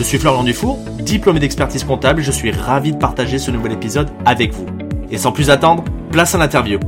[0.00, 3.72] Je suis Florian Dufour, diplômé d'expertise comptable et je suis ravi de partager ce nouvel
[3.72, 4.64] épisode avec vous.
[5.10, 6.80] Et sans plus attendre, place à l'interview.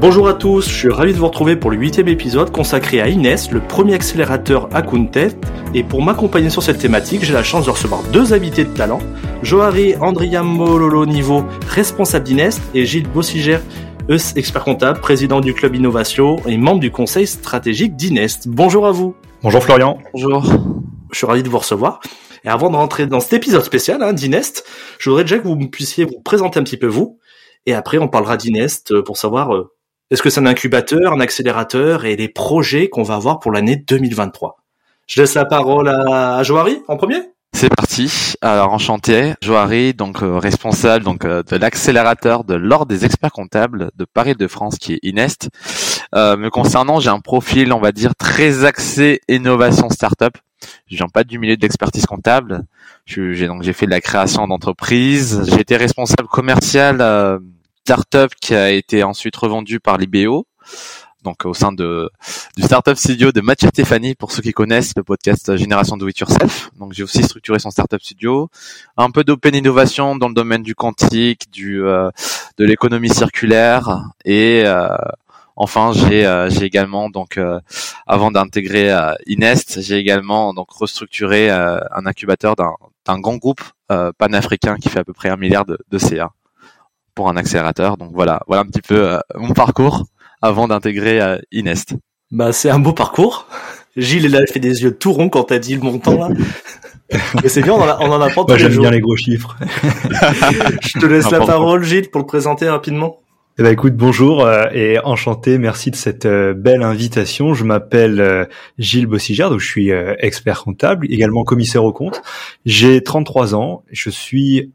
[0.00, 3.06] Bonjour à tous, je suis ravi de vous retrouver pour le huitième épisode consacré à
[3.06, 5.28] Inès, le premier accélérateur à Kuntet.
[5.72, 8.98] Et pour m'accompagner sur cette thématique, j'ai la chance de recevoir deux invités de talent,
[9.44, 13.58] Johari Andriam Mololo Niveau, responsable d'Inès, et Gilles Bossiger,
[14.34, 18.48] expert comptable, président du club Innovation et membre du conseil stratégique d'Inest.
[18.48, 19.14] Bonjour à vous.
[19.44, 19.98] Bonjour Florian.
[20.12, 20.44] Bonjour.
[21.12, 22.00] Je suis ravi de vous recevoir.
[22.44, 24.64] Et avant de rentrer dans cet épisode spécial hein, d'Inest,
[24.98, 27.18] je voudrais déjà que vous puissiez vous présenter un petit peu vous.
[27.66, 29.72] Et après, on parlera d'Inest pour savoir euh,
[30.10, 33.76] est-ce que c'est un incubateur, un accélérateur et les projets qu'on va avoir pour l'année
[33.76, 34.56] 2023.
[35.06, 37.32] Je laisse la parole à Joari en premier.
[37.54, 38.34] C'est parti.
[38.40, 43.90] Alors enchanté, Joari, donc euh, responsable donc euh, de l'accélérateur de l'ordre des experts comptables
[43.94, 45.48] de Paris de France qui est Inest.
[46.14, 50.36] Euh, me concernant, j'ai un profil, on va dire très axé innovation startup.
[50.86, 52.64] Je viens pas du milieu de l'expertise comptable.
[53.04, 55.42] J'ai donc j'ai fait de la création d'entreprise.
[55.48, 57.40] J'ai été responsable commercial
[57.84, 60.46] startup qui a été ensuite revendu par l'IBO,
[61.22, 62.10] donc au sein de
[62.56, 66.18] du startup studio de Mathieu Stéphanie pour ceux qui connaissent le podcast Génération Do It
[66.18, 66.70] Yourself.
[66.78, 68.50] Donc j'ai aussi structuré son startup studio,
[68.96, 72.10] un peu d'open innovation dans le domaine du quantique, du euh,
[72.58, 74.88] de l'économie circulaire et euh,
[75.56, 77.38] enfin j'ai euh, j'ai également donc
[78.06, 78.90] avant d'intégrer
[79.26, 82.74] Inest, j'ai également donc restructuré un incubateur d'un
[83.06, 83.62] d'un grand groupe
[84.18, 86.32] panafricain qui fait à peu près un milliard de, de CA
[87.14, 87.96] pour un accélérateur.
[87.96, 90.04] Donc voilà, voilà un petit peu euh, mon parcours
[90.42, 91.94] avant d'intégrer euh, Inest.
[92.30, 93.46] Bah c'est un beau parcours.
[93.96, 96.28] Gilles il a fait des yeux tout ronds quand t'as dit le montant là.
[97.42, 99.56] Mais c'est bien, on en, a, on en apprend Moi j'aime bien les gros chiffres.
[100.80, 103.21] Je te laisse la parole Gilles pour le présenter rapidement.
[103.58, 107.52] Eh ben écoute, bonjour euh, et enchanté, merci de cette euh, belle invitation.
[107.52, 108.46] Je m'appelle euh,
[108.78, 112.22] Gilles Bossiger, donc je suis expert comptable, également commissaire au compte.
[112.64, 114.72] J'ai 33 ans, je suis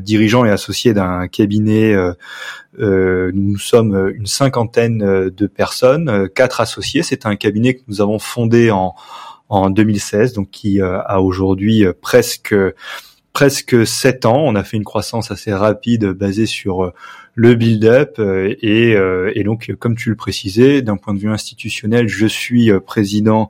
[0.00, 1.96] dirigeant et associé d'un cabinet.
[2.78, 4.98] nous sommes une cinquantaine
[5.30, 7.02] de personnes, quatre associés.
[7.02, 8.94] C'est un cabinet que nous avons fondé en
[9.48, 12.54] en 2016, donc qui a aujourd'hui presque
[13.32, 14.42] presque sept ans.
[14.44, 16.92] On a fait une croissance assez rapide basée sur
[17.40, 21.30] le build-up euh, et, euh, et, donc comme tu le précisais, d'un point de vue
[21.30, 23.48] institutionnel, je suis euh, président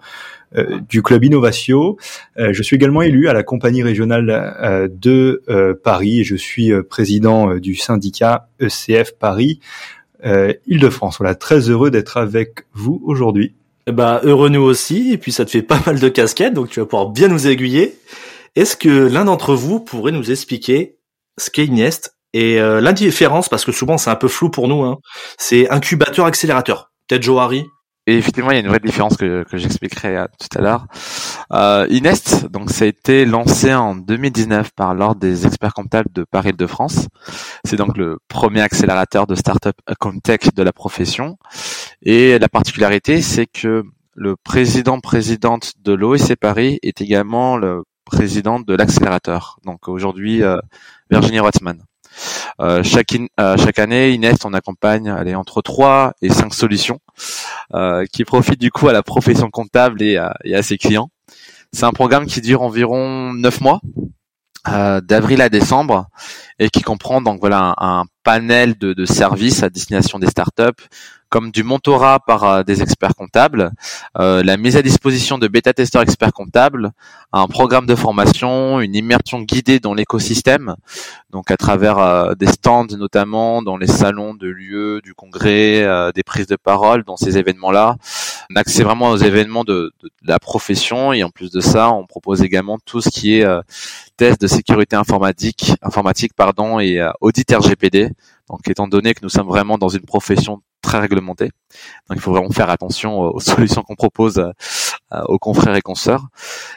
[0.89, 1.97] du club Innovatio.
[2.37, 5.45] je suis également élu à la compagnie régionale de
[5.85, 9.61] Paris et je suis président du syndicat ECF Paris
[10.25, 11.19] Île-de-France.
[11.19, 13.55] Voilà, très heureux d'être avec vous aujourd'hui.
[13.87, 16.81] Bah heureux nous aussi et puis ça te fait pas mal de casquettes donc tu
[16.81, 17.95] vas pouvoir bien nous aiguiller.
[18.57, 20.97] Est-ce que l'un d'entre vous pourrait nous expliquer
[21.39, 24.83] ce qu'est Inest et euh, l'indifférence, parce que souvent c'est un peu flou pour nous,
[24.83, 24.99] hein,
[25.39, 26.91] c'est incubateur accélérateur.
[27.09, 27.65] Peut-être Johari
[28.07, 30.87] et effectivement, il y a une vraie différence que, que j'expliquerai tout à l'heure.
[31.53, 36.25] Euh, Inest, donc ça a été lancé en 2019 par l'ordre des experts comptables de
[36.25, 37.09] Paris-de-France.
[37.65, 39.77] C'est donc le premier accélérateur de start-up
[40.25, 41.37] tech de la profession.
[42.03, 48.75] Et la particularité, c'est que le président-présidente de l'OEC Paris est également le président de
[48.75, 49.59] l'accélérateur.
[49.65, 50.59] Donc aujourd'hui, euh,
[51.11, 51.81] Virginie Rotzmann.
[52.61, 56.99] Euh, chaque, euh, chaque année, Inest, on accompagne allez, entre 3 et 5 solutions
[57.75, 61.11] euh, qui profitent du coup à la profession comptable et à, et à ses clients.
[61.73, 63.81] C'est un programme qui dure environ 9 mois,
[64.69, 66.09] euh, d'avril à décembre,
[66.59, 70.85] et qui comprend donc voilà un, un panel de, de, services à destination des startups,
[71.31, 73.71] comme du mentorat par euh, des experts comptables,
[74.19, 76.91] euh, la mise à disposition de bêta-testeurs experts comptables,
[77.33, 80.75] un programme de formation, une immersion guidée dans l'écosystème,
[81.31, 86.25] donc à travers euh, des stands notamment dans les salons de lieux, du congrès, des
[86.25, 87.97] prises de parole dans ces événements-là,
[88.51, 92.07] un accès vraiment aux événements de, de, la profession et en plus de ça, on
[92.07, 93.47] propose également tout ce qui est
[94.17, 98.11] test de sécurité informatique, informatique pardon et audit RGPD.
[98.49, 101.47] Donc étant donné que nous sommes vraiment dans une profession très réglementé.
[102.09, 106.27] Donc il faut vraiment faire attention aux solutions qu'on propose euh, aux confrères et consoeurs.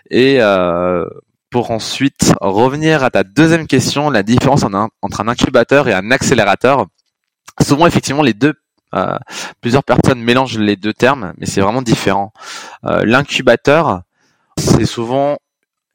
[0.10, 1.06] Et euh,
[1.50, 6.88] pour ensuite revenir à ta deuxième question, la différence entre un incubateur et un accélérateur.
[7.62, 8.54] Souvent effectivement les deux
[8.96, 9.18] euh,
[9.62, 12.32] plusieurs personnes mélangent les deux termes, mais c'est vraiment différent.
[12.84, 14.02] L'incubateur,
[14.58, 15.38] c'est souvent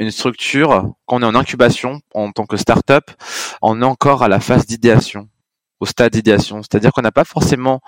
[0.00, 3.10] une structure, quand on est en incubation en tant que start-up,
[3.62, 5.28] on est encore à la phase d'idéation,
[5.80, 6.62] au stade d'idéation.
[6.62, 7.80] C'est-à-dire qu'on n'a pas forcément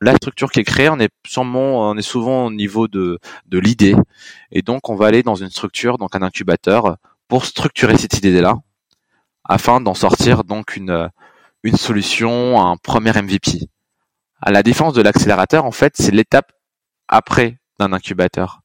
[0.00, 3.58] la structure qui est créée, on est sûrement, on est souvent au niveau de, de
[3.58, 3.94] l'idée.
[4.52, 6.96] Et donc, on va aller dans une structure, donc un incubateur,
[7.28, 8.56] pour structurer cette idée-là,
[9.44, 11.10] afin d'en sortir donc une,
[11.62, 13.68] une solution, un premier MVP.
[14.40, 16.52] À la différence de l'accélérateur, en fait, c'est l'étape
[17.08, 18.60] après d'un incubateur.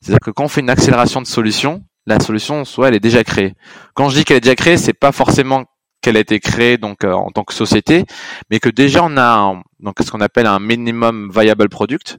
[0.00, 3.24] C'est-à-dire que quand on fait une accélération de solution, la solution, soit elle est déjà
[3.24, 3.54] créée.
[3.94, 5.64] Quand je dis qu'elle est déjà créée, c'est pas forcément
[6.04, 8.04] qu'elle a été créée donc euh, en tant que société,
[8.50, 9.54] mais que déjà on a
[10.02, 12.18] ce qu'on appelle un minimum viable product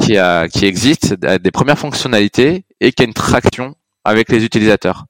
[0.00, 0.16] qui
[0.64, 5.04] existe, des premières fonctionnalités et qui a une traction avec les utilisateurs.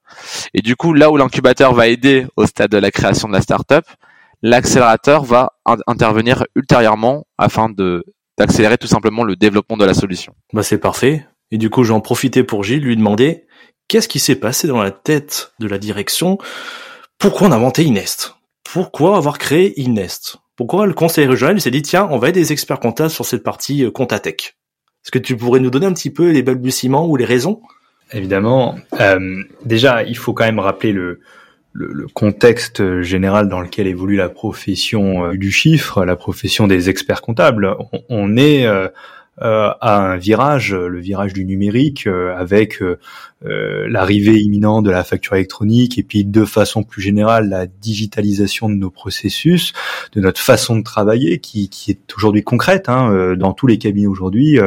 [0.55, 3.43] Et du coup, là où l'incubateur va aider au stade de la création de la
[3.43, 3.85] startup,
[4.43, 5.53] l'accélérateur va
[5.87, 8.05] intervenir ultérieurement afin de
[8.39, 10.35] d'accélérer tout simplement le développement de la solution.
[10.53, 11.27] Bah c'est parfait.
[11.51, 13.47] Et du coup, j'en profitais pour Gilles, lui demander
[13.89, 16.37] qu'est-ce qui s'est passé dans la tête de la direction
[17.19, 18.37] Pourquoi on a inventé Inest?
[18.63, 20.37] Pourquoi avoir créé Inest?
[20.55, 23.43] Pourquoi le conseil régional s'est dit tiens, on va aider des experts comptables sur cette
[23.43, 24.57] partie euh, Comptatech
[25.05, 27.63] Est-ce que tu pourrais nous donner un petit peu les balbutiements ou les raisons?
[28.13, 28.77] Évidemment.
[29.01, 31.21] Euh, déjà, il faut quand même rappeler le,
[32.15, 37.77] contexte général dans lequel évolue la profession euh, du chiffre, la profession des experts comptables.
[38.09, 38.67] On, est
[39.39, 42.83] à un virage, le virage du numérique, avec
[43.43, 48.75] l'arrivée imminente de la facture électronique et puis de façon plus générale la digitalisation de
[48.75, 49.73] nos processus,
[50.13, 54.07] de notre façon de travailler qui, qui est aujourd'hui concrète hein, dans tous les cabinets
[54.07, 54.59] aujourd'hui.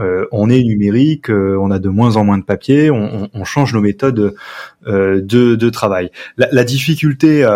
[0.00, 3.44] Euh, on est numérique, euh, on a de moins en moins de papier, on, on,
[3.44, 4.34] change nos méthodes
[4.88, 6.10] euh, de, de, travail.
[6.36, 7.46] La, la difficulté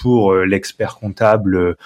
[0.00, 1.76] pour l'expert comptable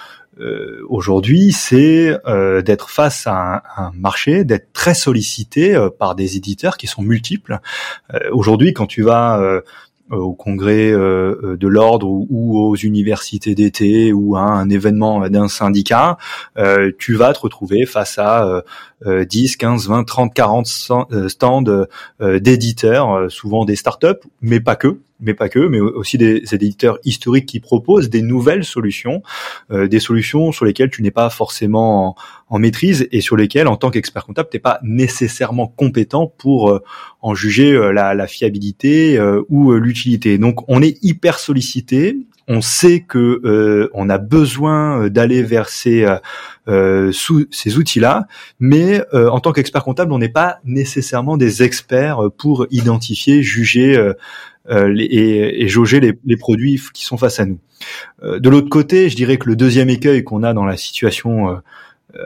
[0.87, 2.17] aujourd'hui, c'est
[2.63, 7.59] d'être face à un, marché, d'être très sollicité par des éditeurs qui sont multiples.
[8.31, 9.61] aujourd'hui, quand tu vas
[10.11, 15.27] euh, au congrès euh, euh, de l'ordre ou, aux universités d'été ou à un événement
[15.29, 16.17] d'un syndicat,
[16.99, 18.63] tu vas te retrouver face à
[19.05, 20.67] 10, 15, 20, 30, 40
[21.27, 21.63] stands
[22.21, 27.45] d'éditeurs, souvent des startups, mais pas que mais pas que, mais aussi des, éditeurs historiques
[27.45, 29.21] qui proposent des nouvelles solutions,
[29.71, 32.15] euh, des solutions sur lesquelles tu n'es pas forcément
[32.49, 36.69] en, maîtrise et sur lesquelles, en tant qu'expert comptable, tu n'es pas nécessairement compétent pour
[36.69, 36.83] euh,
[37.25, 39.19] en juger euh, la, la, fiabilité
[39.49, 40.37] ou l'utilité.
[40.37, 42.17] Donc, on est hyper sollicité.
[42.47, 46.05] On sait que on a besoin d'aller vers ces
[46.67, 48.27] sous ces outils-là,
[48.59, 54.13] mais en tant qu'expert comptable, on n'est pas nécessairement des experts pour identifier, juger
[54.69, 57.59] euh, et, jauger les, les, produits qui sont face à nous.
[58.23, 61.49] Euh, de l'autre côté, je dirais que le deuxième écueil qu'on a dans la situation
[61.51, 61.55] euh,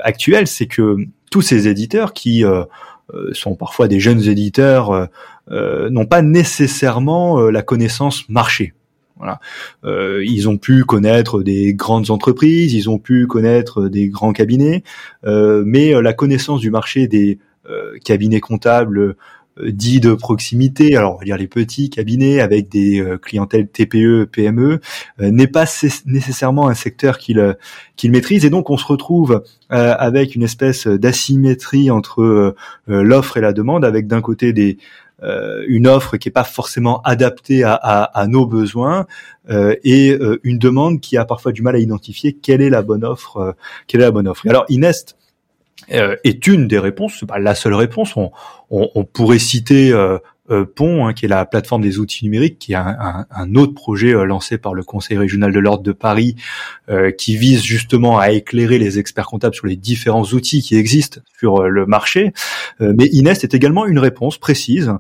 [0.03, 0.95] actuelle, c'est que
[1.31, 2.43] tous ces éditeurs qui
[3.31, 5.09] sont parfois des jeunes éditeurs
[5.51, 8.73] n'ont pas nécessairement la connaissance marché.
[9.19, 9.41] Voilà.
[9.83, 14.83] Euh, ils ont pu connaître des grandes entreprises, ils ont pu connaître des grands cabinets,
[15.25, 17.37] euh, mais la connaissance du marché des
[18.03, 19.15] cabinets comptables
[19.65, 24.25] dits de proximité, alors on va dire les petits cabinets avec des euh, clientèles TPE,
[24.31, 24.79] PME,
[25.21, 25.65] euh, n'est pas
[26.05, 27.53] nécessairement un secteur qu'il euh,
[27.95, 32.55] qu'il maîtrise et donc on se retrouve avec une espèce d'asymétrie entre
[32.87, 34.77] l'offre et la demande, avec d'un côté des
[35.21, 39.05] une offre qui est pas forcément adaptée à, à, à nos besoins
[39.49, 43.55] et une demande qui a parfois du mal à identifier quelle est la bonne offre,
[43.85, 44.47] quelle est la bonne offre.
[44.47, 45.18] alors Inest euh,
[45.87, 48.15] est une des réponses, c'est pas la seule réponse.
[48.69, 50.19] On, pourrait citer euh,
[50.51, 54.13] euh Pont, hein, qui est la plateforme des outils numériques, qui est un, autre projet
[54.13, 56.35] euh, lancé par le Conseil régional de l'ordre de Paris,
[57.17, 61.67] qui vise justement à éclairer les experts comptables sur les différents outils qui existent sur
[61.67, 62.33] le marché.
[62.79, 64.91] mais Inest est également une réponse précise,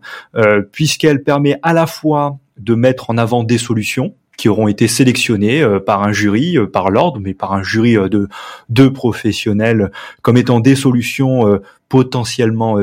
[0.71, 5.61] puisqu'elle permet à la fois de mettre en avant des solutions, qui auront été sélectionnés
[5.61, 8.29] euh, par un jury, euh, par l'ordre, mais par un jury euh, de
[8.69, 9.91] deux professionnels
[10.21, 12.77] comme étant des solutions potentiellement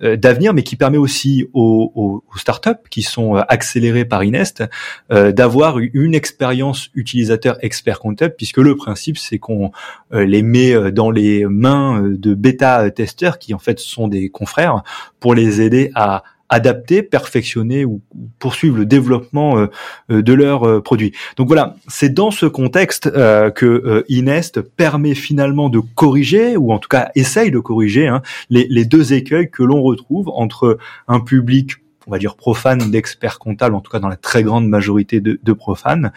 [0.00, 4.62] d'avenir, mais qui permet aussi aux, aux, startups qui sont accélérées par Inest
[5.08, 9.70] d'avoir une expérience utilisateur expert comptable, puisque le principe c'est qu'on
[10.12, 14.82] les met dans les mains de bêta testeurs qui en fait sont des confrères
[15.18, 18.02] pour les aider à adapter, perfectionner ou,
[18.38, 19.66] poursuivre le développement euh,
[20.10, 21.12] euh, de leurs euh, produits.
[21.38, 26.88] Donc voilà, c'est dans ce contexte que Inest permet finalement de corriger, ou en tout
[26.88, 30.78] cas essaye de corriger, hein, les, deux écueils que l'on retrouve entre
[31.08, 34.68] un public on va dire profane d'experts comptables, en tout cas dans la très grande
[34.68, 36.12] majorité de, de profanes,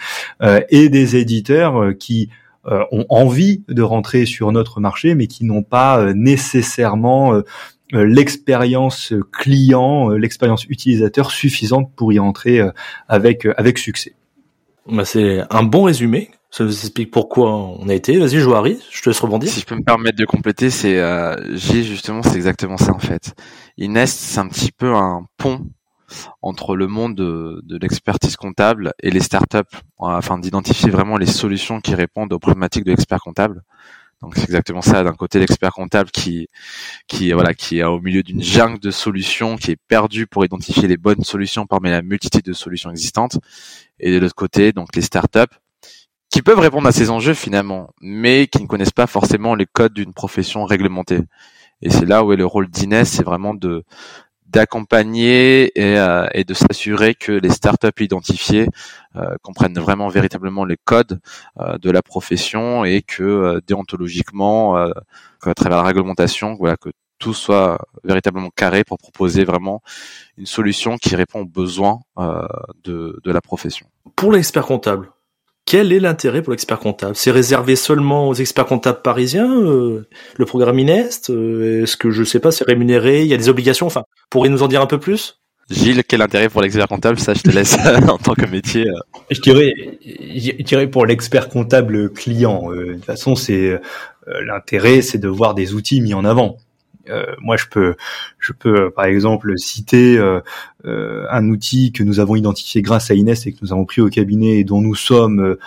[0.70, 2.30] et des éditeurs qui
[2.66, 7.40] ont envie de rentrer sur notre marché, mais qui n'ont pas nécessairement
[7.92, 12.62] l'expérience client, l'expérience utilisateur suffisante pour y entrer
[13.08, 14.16] avec avec succès.
[14.88, 16.32] Bah c'est un bon résumé.
[16.52, 18.18] Ça vous explique pourquoi on a été.
[18.18, 19.50] Vas-y, Joari, je te laisse rebondir.
[19.50, 23.00] Si je peux me permettre de compléter, c'est euh, j'ai justement, c'est exactement ça en
[23.00, 23.34] fait.
[23.78, 25.68] Inest, c'est un petit peu un pont
[26.42, 31.82] entre le monde de, de l'expertise comptable et les startups, afin d'identifier vraiment les solutions
[31.82, 33.64] qui répondent aux problématiques de l'expert comptable.
[34.22, 35.04] Donc c'est exactement ça.
[35.04, 36.48] D'un côté, l'expert comptable qui,
[37.08, 40.88] qui voilà, qui est au milieu d'une jungle de solutions, qui est perdu pour identifier
[40.88, 43.38] les bonnes solutions parmi la multitude de solutions existantes.
[44.00, 45.54] Et de l'autre côté, donc les startups
[46.30, 49.94] qui peuvent répondre à ces enjeux finalement, mais qui ne connaissent pas forcément les codes
[49.94, 51.22] d'une profession réglementée.
[51.82, 53.84] Et c'est là où est le rôle d'Inès, c'est vraiment de
[54.56, 58.68] d'accompagner et, euh, et, de s'assurer que les startups identifiées
[59.18, 61.20] euh, comprennent vraiment véritablement les codes
[61.60, 67.86] euh, de la profession et que déontologiquement, à travers la réglementation, voilà que tout soit
[68.06, 69.82] véritablement carré pour proposer vraiment
[70.38, 72.00] une solution qui répond aux besoins
[72.84, 73.88] de, de la profession.
[74.16, 75.12] Pour l'expert comptable,
[75.66, 77.16] quel est l'intérêt pour l'expert comptable?
[77.16, 80.08] C'est réservé seulement aux experts comptables parisiens euh,
[80.38, 83.50] Le programme INEST euh, Est-ce que je sais pas, c'est rémunéré Il y a des
[83.50, 85.40] obligations Enfin, pourriez nous en dire un peu plus?
[85.72, 87.20] Gilles, quel intérêt pour l'expert comptable?
[87.20, 87.76] Ça, je te laisse
[88.08, 88.88] en tant que métier.
[88.88, 89.00] Euh.
[89.32, 89.74] Je dirais,
[90.06, 92.70] je dirais pour l'expert comptable client.
[92.70, 93.82] de toute façon, c'est
[94.28, 96.58] l'intérêt, c'est de voir des outils mis en avant.
[97.10, 97.96] Euh, moi, je peux,
[98.40, 100.40] je peux par exemple citer euh,
[100.86, 104.02] euh, un outil que nous avons identifié grâce à Inès et que nous avons pris
[104.02, 105.58] au cabinet et dont nous sommes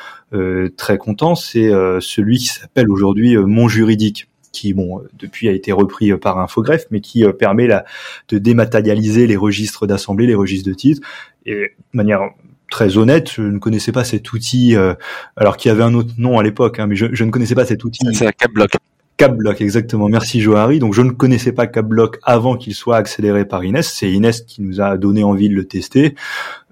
[0.77, 1.35] très contents.
[1.35, 6.87] C'est celui qui s'appelle aujourd'hui Mon Juridique qui bon depuis a été repris par Infogreffe,
[6.91, 7.85] mais qui permet la,
[8.29, 11.07] de dématérialiser les registres d'assemblée, les registres de titres,
[11.47, 12.31] et de manière
[12.71, 14.75] très honnête, je ne connaissais pas cet outil,
[15.37, 17.55] alors qu'il y avait un autre nom à l'époque, hein, mais je, je, ne connaissais
[17.55, 18.05] pas cet outil.
[18.13, 18.71] C'est la CapBlock.
[19.19, 20.09] CapBlock, exactement.
[20.09, 20.79] Merci Johari.
[20.79, 23.93] Donc je ne connaissais pas CapBlock avant qu'il soit accéléré par Inès.
[23.93, 26.15] C'est Inès qui nous a donné envie de le tester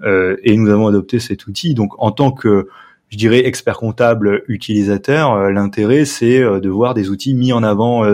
[0.05, 1.75] euh, et nous avons adopté cet outil.
[1.75, 2.69] Donc en tant que
[3.09, 7.65] je dirais expert comptable utilisateur, euh, l'intérêt c'est euh, de voir des outils mis en
[7.65, 8.05] avant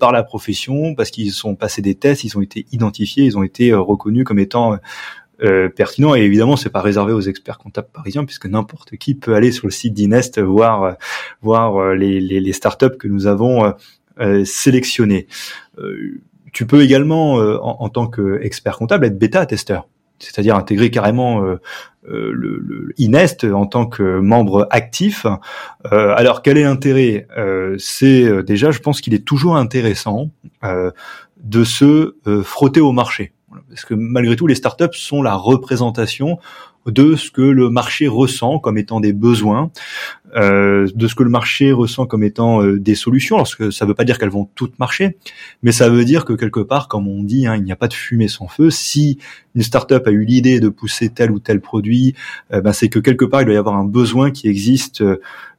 [0.00, 3.44] par la profession parce qu'ils sont passés des tests, ils ont été identifiés, ils ont
[3.44, 4.76] été reconnus comme étant
[5.42, 9.34] euh, pertinent et évidemment c'est pas réservé aux experts comptables parisiens puisque n'importe qui peut
[9.34, 10.92] aller sur le site d'Inest voir euh,
[11.42, 13.74] voir euh, les, les, les, startups que nous avons
[14.18, 15.26] euh, sélectionnées.
[16.54, 19.88] tu peux également en, en, tant qu'expert comptable être bêta testeur,
[20.18, 21.42] c'est-à-dire intégrer carrément
[22.04, 25.26] le, Inest en tant que membre actif.
[25.90, 27.28] alors quel est l'intérêt?
[27.76, 30.30] C'est déjà, je pense qu'il est toujours intéressant
[30.62, 33.34] de se frotter au marché
[33.68, 36.38] parce que malgré tout, les startups sont la représentation
[36.86, 39.70] de ce que le marché ressent comme étant des besoins,
[40.34, 43.36] euh, de ce que le marché ressent comme étant euh, des solutions.
[43.36, 45.16] Alors que ça ne veut pas dire qu'elles vont toutes marcher,
[45.62, 47.88] mais ça veut dire que quelque part, comme on dit, hein, il n'y a pas
[47.88, 48.70] de fumée sans feu.
[48.70, 49.18] Si
[49.54, 52.14] une startup a eu l'idée de pousser tel ou tel produit,
[52.52, 55.02] euh, ben c'est que quelque part il doit y avoir un besoin qui existe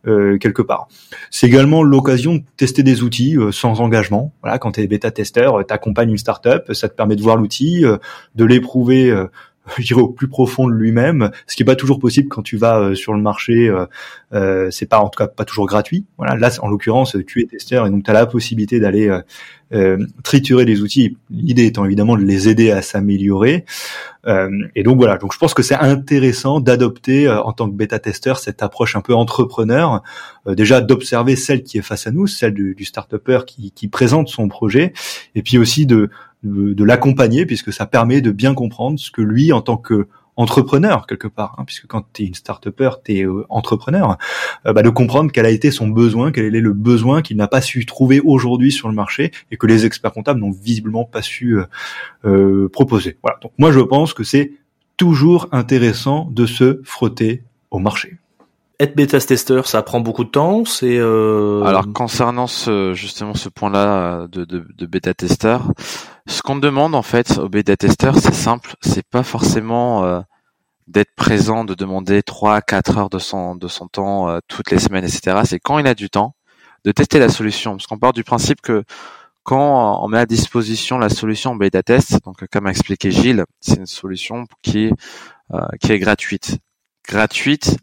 [0.06, 0.88] euh, quelque part.
[1.32, 4.32] C'est également l'occasion de tester des outils sans engagement.
[4.42, 7.36] Voilà, quand tu es bêta testeur, tu accompagnes une startup, ça te permet de voir
[7.36, 7.84] l'outil,
[8.36, 9.14] de l'éprouver
[9.78, 12.80] je au plus profond de lui-même, ce qui est pas toujours possible quand tu vas
[12.80, 13.68] euh, sur le marché.
[13.68, 13.86] Euh,
[14.34, 16.06] euh, c'est pas en tout cas pas toujours gratuit.
[16.18, 19.22] Voilà, là en l'occurrence tu es testeur et donc tu as la possibilité d'aller euh,
[19.72, 21.16] euh, triturer les outils.
[21.30, 23.64] L'idée étant évidemment de les aider à s'améliorer.
[24.76, 28.40] et donc voilà, donc je pense que c'est intéressant d'adopter en tant que bêta testeur
[28.40, 30.04] cette approche un peu entrepreneur,
[30.46, 34.28] déjà d'observer celle qui est face à nous, celle du, du start-upper qui, qui présente
[34.28, 34.92] son projet,
[35.36, 36.10] et puis aussi de
[36.44, 41.08] de, l'accompagner puisque ça permet de bien comprendre ce que lui, en tant que entrepreneur
[41.08, 44.18] quelque part, hein, puisque quand tu es une start-upper, tu es euh, entrepreneur,
[44.68, 47.48] euh, bah, de comprendre quel a été son besoin, quel est le besoin qu'il n'a
[47.48, 51.24] pas su trouver aujourd'hui sur le marché et que les experts comptables n'ont visiblement pas
[51.24, 51.58] su
[52.26, 53.18] euh, proposer.
[53.24, 53.40] Voilà.
[53.42, 54.52] Donc moi je pense que c'est
[54.96, 58.18] toujours intéressant de se frotter au marché
[58.80, 60.64] être bêta tester, ça prend beaucoup de temps.
[60.64, 61.64] C'est euh...
[61.64, 65.58] alors concernant ce, justement ce point-là de, de, de bêta tester,
[66.28, 70.22] ce qu'on demande en fait au bêta tester, c'est simple, c'est pas forcément euh,
[70.88, 73.58] d'être présent, de demander 3 à 4 heures de son
[73.92, 75.42] temps euh, toutes les semaines, etc.
[75.46, 76.36] C'est quand il a du temps
[76.86, 78.84] de tester la solution, parce qu'on part du principe que
[79.44, 83.78] quand on met à disposition la solution bêta test, donc comme a expliqué Gilles, c'est
[83.78, 84.92] une solution qui
[85.54, 86.58] euh, qui est gratuite,
[87.08, 87.78] gratuite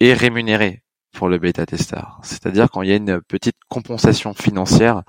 [0.00, 0.83] et rémunéré
[1.14, 2.18] pour le bêta testeur.
[2.22, 5.02] C'est-à-dire quand il y a une petite compensation financière,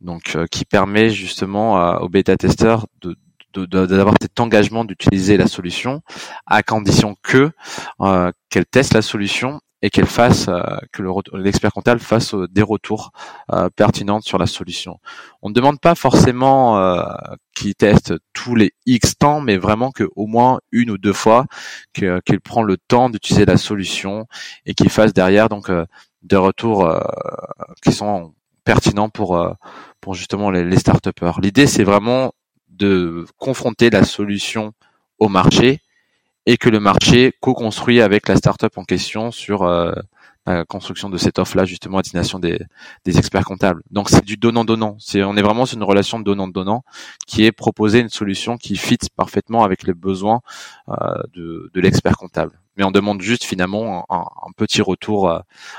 [0.00, 3.16] donc euh, qui permet justement euh, au bêta testeur de
[3.56, 6.02] d'avoir cet engagement d'utiliser la solution
[6.44, 7.52] à condition que
[8.00, 10.48] euh, qu'elle teste la solution et qu'elle fasse
[10.92, 11.02] que
[11.36, 13.12] l'expert comptable fasse des retours
[13.76, 14.98] pertinents sur la solution.
[15.42, 16.98] On ne demande pas forcément
[17.54, 21.44] qu'il teste tous les X temps, mais vraiment que au moins une ou deux fois
[21.92, 24.24] qu'il prend le temps d'utiliser la solution
[24.64, 25.70] et qu'il fasse derrière donc
[26.22, 26.90] des retours
[27.82, 28.32] qui sont
[28.64, 29.46] pertinents pour
[30.00, 30.78] pour justement les, les
[31.42, 32.32] L'idée c'est vraiment
[32.70, 34.72] de confronter la solution
[35.18, 35.82] au marché
[36.46, 39.92] et que le marché co-construit avec la startup en question sur euh,
[40.46, 42.58] la construction de cette offre-là justement à destination des,
[43.06, 43.82] experts comptables.
[43.90, 44.96] Donc c'est du donnant-donnant.
[44.98, 46.84] C'est on est vraiment sur une relation de donnant-donnant
[47.26, 50.40] qui est proposer une solution qui fit parfaitement avec les besoins
[50.88, 54.24] euh, de l'expert comptable mais on demande juste finalement un,
[54.56, 55.38] petit retour euh,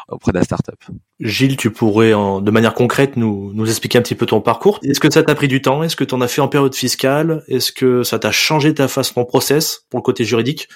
[0.09, 0.75] auprès de la startup.
[1.19, 4.79] Gilles, tu pourrais de manière concrète nous, nous expliquer un petit peu ton parcours.
[4.83, 5.83] Est-ce que ça t'a pris du temps?
[5.83, 7.43] Est-ce que tu en as fait en période fiscale?
[7.47, 10.67] Est-ce que ça t'a changé ta façon de process pour le côté juridique?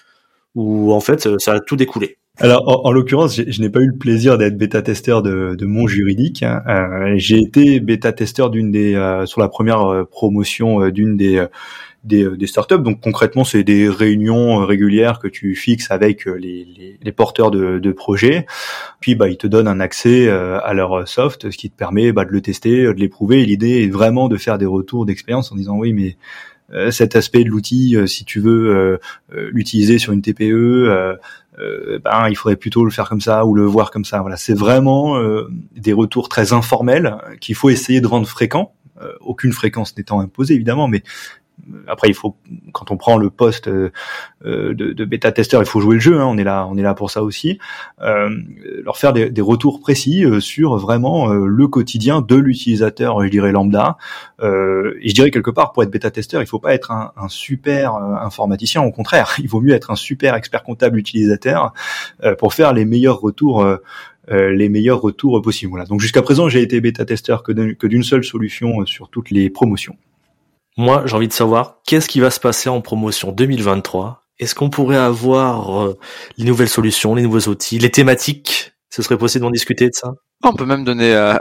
[0.55, 2.17] Ou en fait, ça a tout découlé?
[2.37, 6.41] Alors, en, l'occurrence, je, n'ai pas eu le plaisir d'être bêta-testeur de, de, mon juridique.
[6.41, 6.63] Hein.
[6.67, 11.45] Euh, j'ai été bêta-testeur d'une des euh, sur la première promotion d'une des
[12.03, 12.79] des, euh, des startups.
[12.79, 17.11] Donc concrètement, c'est des réunions euh, régulières que tu fixes avec euh, les, les, les
[17.11, 18.45] porteurs de, de, projets.
[18.99, 22.23] Puis bah, ils te donnent un accès à leur soft, ce qui te permet bah,
[22.23, 23.45] de le tester, de l'éprouver.
[23.45, 26.17] L'idée est vraiment de faire des retours d'expérience en disant oui, mais
[26.91, 28.99] cet aspect de l'outil, si tu veux
[29.31, 31.17] l'utiliser sur une TPE,
[31.57, 34.21] ben il faudrait plutôt le faire comme ça ou le voir comme ça.
[34.21, 35.17] Voilà, c'est vraiment
[35.75, 38.73] des retours très informels qu'il faut essayer de rendre fréquents.
[39.21, 41.03] aucune fréquence n'étant imposée évidemment, mais
[41.87, 42.35] après il faut
[42.73, 43.91] quand on prend le poste euh,
[44.41, 46.81] de, de bêta testeur il faut jouer le jeu hein, on est là on est
[46.81, 47.59] là pour ça aussi
[48.01, 48.29] euh,
[48.83, 53.29] leur faire des, des, retours précis euh, sur vraiment euh, le quotidien de l'utilisateur je
[53.29, 53.97] dirais lambda
[54.41, 57.27] et je dirais quelque part pour être bêta testeur il faut pas être un, un
[57.27, 61.73] super informaticien au contraire il vaut mieux être un super expert comptable utilisateur
[62.37, 63.65] pour faire les meilleurs retours
[64.31, 65.71] les meilleurs retours possibles.
[65.71, 65.85] Voilà.
[65.85, 69.97] Donc jusqu'à présent, j'ai été bêta testeur que d'une seule solution sur toutes les promotions.
[70.79, 74.23] Moi, j'ai envie de savoir qu'est-ce qui va se passer en promotion 2023.
[74.39, 75.97] Est-ce qu'on pourrait avoir euh,
[76.37, 78.71] les nouvelles solutions, les nouveaux outils, les thématiques?
[78.89, 80.13] Ce serait possible d'en discuter de ça?
[80.41, 81.33] On peut même donner euh,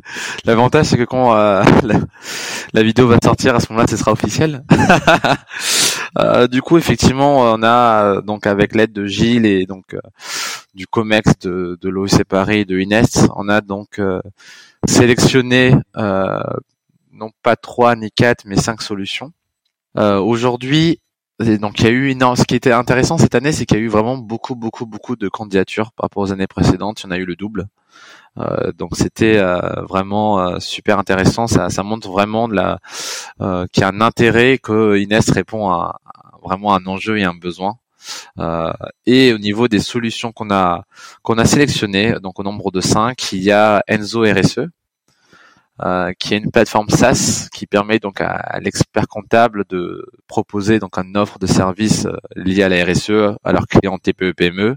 [0.46, 1.62] l'avantage, c'est que quand euh,
[2.72, 4.64] la, vidéo va sortir à ce moment-là, ce sera officiel.
[6.50, 9.94] du coup, effectivement, on a donc avec l'aide de Gilles et donc
[10.72, 14.00] du Comex de, de l'OEC Paris et de Inest, on a donc
[14.88, 15.74] sélectionné
[17.16, 19.32] non pas trois ni quatre, mais cinq solutions.
[19.98, 21.00] Euh, aujourd'hui,
[21.40, 23.80] donc il y a eu non, ce qui était intéressant cette année, c'est qu'il y
[23.80, 27.02] a eu vraiment beaucoup, beaucoup, beaucoup de candidatures par rapport aux années précédentes.
[27.02, 27.66] Il y en a eu le double.
[28.38, 31.46] Euh, donc c'était euh, vraiment super intéressant.
[31.46, 32.78] Ça, ça montre vraiment de la
[33.72, 36.00] qu'il y a un intérêt que Inès répond à,
[36.42, 37.76] vraiment un enjeu et un besoin.
[39.06, 40.84] et au niveau des solutions qu'on a
[41.22, 44.68] qu'on a sélectionnées, donc au nombre de cinq, il y a Enzo RSE,
[45.84, 50.96] euh, qui est une plateforme SaaS qui permet donc à, l'expert comptable de proposer donc
[50.96, 54.76] une offre de services euh, liés à la RSE à leurs clients TPE PME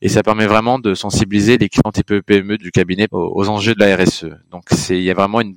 [0.00, 3.80] et ça permet vraiment de sensibiliser les clients TPE PME du cabinet aux, enjeux de
[3.80, 4.26] la RSE.
[4.52, 5.56] Donc c'est il y a vraiment une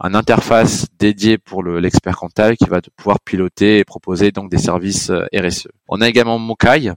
[0.00, 5.10] un interface dédié pour l'expert comptable qui va pouvoir piloter et proposer donc des services
[5.10, 5.68] euh, RSE.
[5.86, 6.90] On a également Mokai.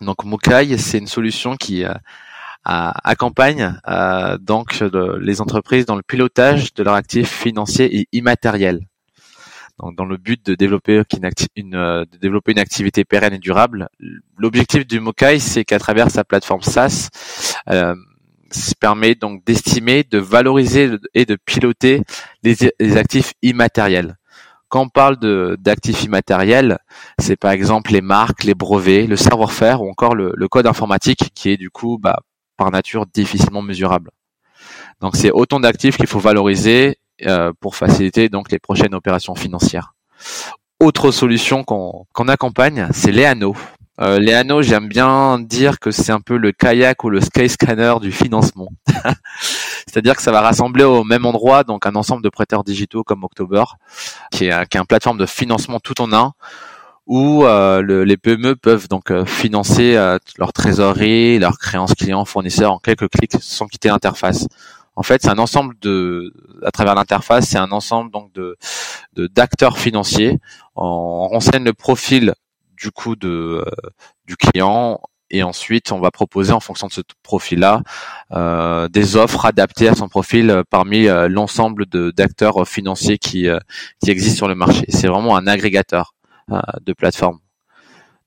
[0.00, 1.84] Donc Mokai, c'est une solution qui
[2.64, 4.82] accompagne euh, donc
[5.20, 8.86] les entreprises dans le pilotage de leurs actifs financiers et immatériels.
[9.78, 11.02] Donc, dans le but de développer
[11.56, 13.88] une, euh, de développer une activité pérenne et durable.
[14.36, 17.08] L'objectif du Mokai, c'est qu'à travers sa plateforme SaaS,
[17.70, 17.94] euh,
[18.78, 22.02] permet donc d'estimer, de valoriser et de piloter
[22.42, 24.16] les, les actifs immatériels.
[24.68, 25.16] Quand on parle
[25.58, 26.78] d'actifs immatériels,
[27.18, 31.30] c'est par exemple les marques, les brevets, le savoir-faire ou encore le, le, code informatique
[31.34, 32.20] qui est du coup bah,
[32.56, 34.10] par nature difficilement mesurable.
[35.00, 39.94] Donc c'est autant d'actifs qu'il faut valoriser euh, pour faciliter donc les prochaines opérations financières.
[40.80, 43.56] Autre solution qu'on accompagne, c'est les anneaux.
[44.00, 47.94] Euh, les anneaux, j'aime bien dire que c'est un peu le kayak ou le skyscanner
[48.00, 48.68] du financement.
[49.86, 53.22] C'est-à-dire que ça va rassembler au même endroit donc un ensemble de prêteurs digitaux comme
[53.22, 53.64] October,
[54.32, 56.32] qui est, qui est une plateforme de financement tout en un,
[57.12, 62.72] où euh, les PME peuvent donc euh, financer euh, leur trésorerie, leurs créances clients, fournisseurs
[62.72, 64.48] en quelques clics sans quitter l'interface.
[64.96, 66.32] En fait, c'est un ensemble de,
[66.64, 68.56] à travers l'interface, c'est un ensemble donc de
[69.14, 70.38] d'acteurs financiers.
[70.74, 72.32] On renseigne le profil
[72.78, 73.62] du coup de
[74.26, 74.98] du client
[75.28, 77.82] et ensuite on va proposer en fonction de ce profil-là
[78.32, 83.48] euh, des offres adaptées à son profil parmi l'ensemble d'acteurs financiers qui
[84.02, 84.86] qui existent sur le marché.
[84.88, 86.14] C'est vraiment un agrégateur.
[86.50, 87.38] Euh, de plateforme.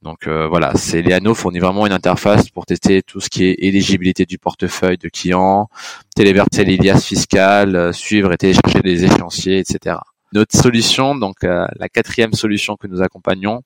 [0.01, 4.27] Donc voilà, c'est Liano fournit vraiment une interface pour tester tout ce qui est éligibilité
[4.27, 5.67] du portefeuille de clients,
[6.15, 9.95] téléverser les liasses fiscales, suivre et télécharger les échéanciers, etc.
[10.31, 13.63] Notre solution, donc la quatrième solution que nous accompagnons,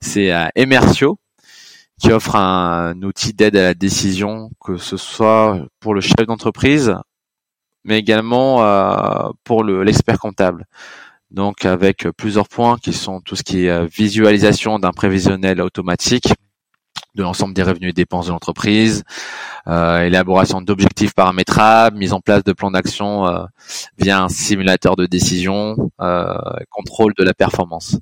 [0.00, 1.18] c'est Emercio,
[2.00, 6.94] qui offre un, outil d'aide à la décision, que ce soit pour le chef d'entreprise,
[7.84, 10.66] mais également euh, pour l'expert comptable.
[11.34, 16.32] Donc avec plusieurs points qui sont tout ce qui est euh, visualisation d'un prévisionnel automatique
[17.16, 19.02] de l'ensemble des revenus et dépenses de l'entreprise,
[19.66, 23.46] euh, élaboration d'objectifs paramétrables, mise en place de plans d'action
[23.98, 25.76] via un simulateur de décision,
[26.70, 27.98] contrôle de la performance.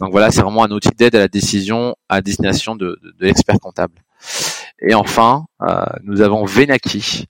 [0.00, 3.94] Donc voilà, c'est vraiment un outil d'aide à la décision à destination de, l'expert comptable.
[4.80, 7.26] Et enfin, euh, nous avons Venaki.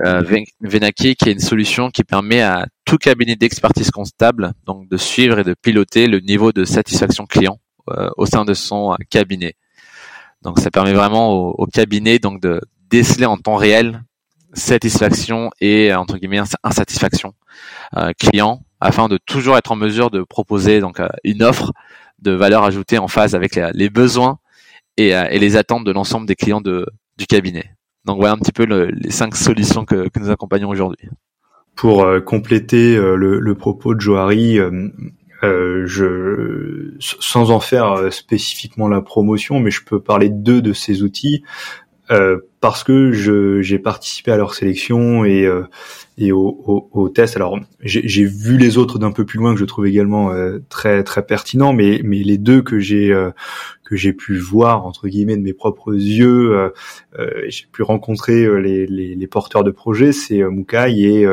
[0.00, 0.22] Euh,
[0.60, 5.38] Venaki qui est une solution qui permet à tout cabinet d'expertise comptable donc de suivre
[5.40, 7.58] et de piloter le niveau de satisfaction client
[7.90, 9.54] euh, au sein de son cabinet.
[10.42, 14.02] Donc ça permet vraiment au, au, cabinet donc de déceler en temps réel
[14.52, 17.34] satisfaction et entre guillemets insatisfaction
[18.18, 21.72] client afin de toujours être en mesure de proposer donc une offre
[22.18, 24.40] de valeur ajoutée en phase avec les besoins
[24.98, 27.74] euh, et, les attentes de l'ensemble des clients du cabinet.
[28.04, 31.08] Donc voilà un petit peu les cinq solutions que, nous accompagnons aujourd'hui.
[31.76, 34.58] Pour euh, compléter euh, le, propos de Johari,
[35.42, 41.02] je, sans en faire spécifiquement la promotion, mais je peux parler de deux de ces
[41.02, 41.42] outils.
[42.10, 43.12] Euh, parce que
[43.62, 45.62] j'ai participé à leur sélection et, euh,
[46.18, 47.36] et au, au, au, test.
[47.36, 51.04] Alors j'ai vu les autres d'un peu plus loin que je trouve également euh, très
[51.04, 53.16] très pertinents, mais mais les deux que j'ai
[53.84, 56.72] que j'ai pu voir entre guillemets de mes propres yeux,
[57.48, 61.26] j'ai pu rencontrer les, les, les, porteurs de projets, c'est Mukai et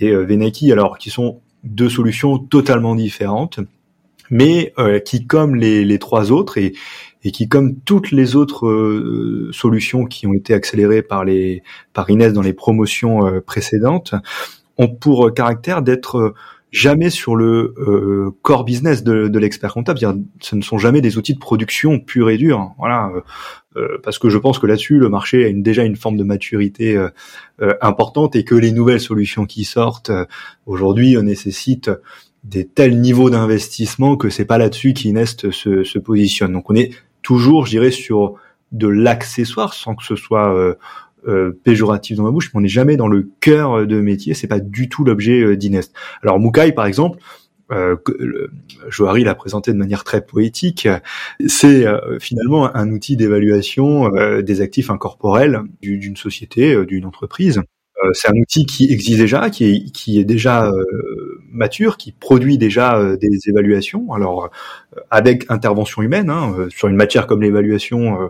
[0.00, 3.60] et Venaki, alors qui sont deux solutions totalement différentes,
[4.30, 4.72] mais
[5.04, 6.72] qui comme les, les trois autres et
[7.24, 12.08] et qui, comme toutes les autres euh, solutions qui ont été accélérées par les par
[12.10, 14.14] Inès dans les promotions euh, précédentes,
[14.78, 16.34] ont pour caractère d'être euh,
[16.72, 17.74] jamais sur le
[18.42, 19.98] core business de, de l'expert comptable.
[20.40, 22.70] Ce ne sont jamais des outils de production purs et durs.
[22.78, 23.10] Voilà,
[24.04, 26.96] parce que je pense que là-dessus, le marché a une, déjà une forme de maturité
[27.80, 30.12] importante et que les nouvelles solutions qui sortent
[30.64, 31.90] aujourd'hui nécessitent
[32.44, 36.52] des tels niveaux d'investissement que c'est pas là-dessus qu'Inest se, se positionne.
[36.52, 38.34] Donc on est toujours, je dirais, sur
[38.72, 40.74] de l'accessoire sans que ce soit euh,
[41.28, 44.32] euh, péjoratif dans ma bouche, mais on n'est jamais dans le cœur de métier.
[44.32, 45.94] C'est pas du tout l'objet euh, d'Inest.
[46.22, 47.18] Alors Mukai, par exemple,
[47.72, 47.96] euh,
[48.98, 50.88] l'a présenté de manière très poétique,
[51.46, 51.84] c'est
[52.18, 57.62] finalement un outil d'évaluation des actifs incorporels d'une société, d'une entreprise.
[58.12, 60.70] C'est un outil qui existe déjà, qui est, qui est déjà
[61.50, 64.12] mature, qui produit déjà des évaluations.
[64.12, 64.50] Alors
[65.10, 66.30] avec intervention humaine.
[66.30, 68.28] Hein, euh, sur une matière comme l'évaluation, euh,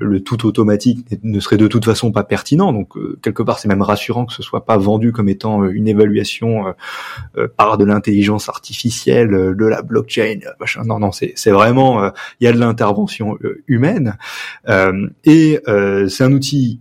[0.00, 2.72] le tout automatique ne serait de toute façon pas pertinent.
[2.72, 5.88] Donc euh, quelque part, c'est même rassurant que ce soit pas vendu comme étant une
[5.88, 6.74] évaluation
[7.56, 10.40] par de l'intelligence artificielle, de la blockchain.
[10.60, 10.82] Machin.
[10.84, 14.16] Non, non, c'est vraiment il y a de l'intervention humaine
[15.24, 16.80] et c'est un outil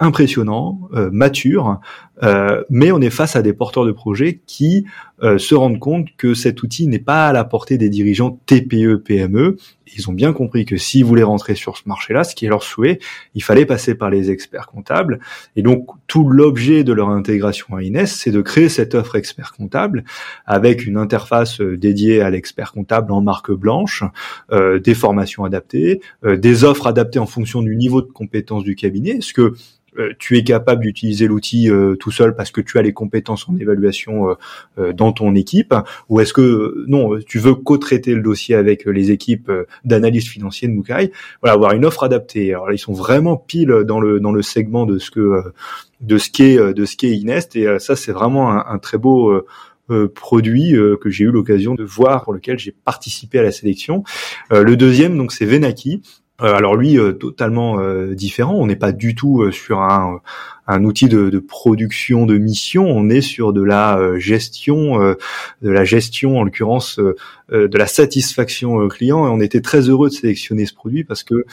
[0.00, 1.80] impressionnant, mature,
[2.22, 4.86] euh, mais on est face à des porteurs de projets qui
[5.22, 8.96] euh, se rendent compte que cet outil n'est pas à la portée des dirigeants TPE,
[8.96, 9.56] PME.
[9.96, 12.62] Ils ont bien compris que s'ils voulaient rentrer sur ce marché-là, ce qui est leur
[12.62, 13.00] souhait,
[13.34, 15.18] il fallait passer par les experts comptables.
[15.56, 19.52] Et donc, tout l'objet de leur intégration à Ines, c'est de créer cette offre expert
[19.52, 20.04] comptable
[20.46, 24.04] avec une interface euh, dédiée à l'expert comptable en marque blanche,
[24.52, 29.18] des formations adaptées, des offres adaptées en fonction du niveau de compétence du cabinet.
[29.18, 29.54] Est-ce que
[29.98, 33.56] euh, tu es capable d'utiliser l'outil euh, seul parce que tu as les compétences en
[33.56, 34.36] évaluation
[34.78, 35.74] euh, dans ton équipe
[36.08, 39.50] ou est-ce que non tu veux co-traiter le dossier avec les équipes
[39.84, 42.52] d'analystes financiers de Mukai voilà avoir une offre adaptée.
[42.52, 45.42] Alors là, ils sont vraiment pile dans le dans le segment de ce que
[46.00, 49.32] de ce qu'est de ce qu'est Inest et ça c'est vraiment un, très beau
[50.14, 54.04] produit que j'ai eu l'occasion de voir pour lequel j'ai participé à la sélection.
[54.50, 56.02] Le deuxième donc c'est Venaki.
[56.02, 58.54] euh, alors lui, euh, totalement euh, différent.
[58.54, 60.20] On n'est pas du tout sur un,
[60.84, 62.84] outil de, production de mission.
[62.84, 69.26] On est sur de la gestion, de la gestion en l'occurrence de la satisfaction client.
[69.26, 71.44] Et on était très heureux de sélectionner ce produit parce que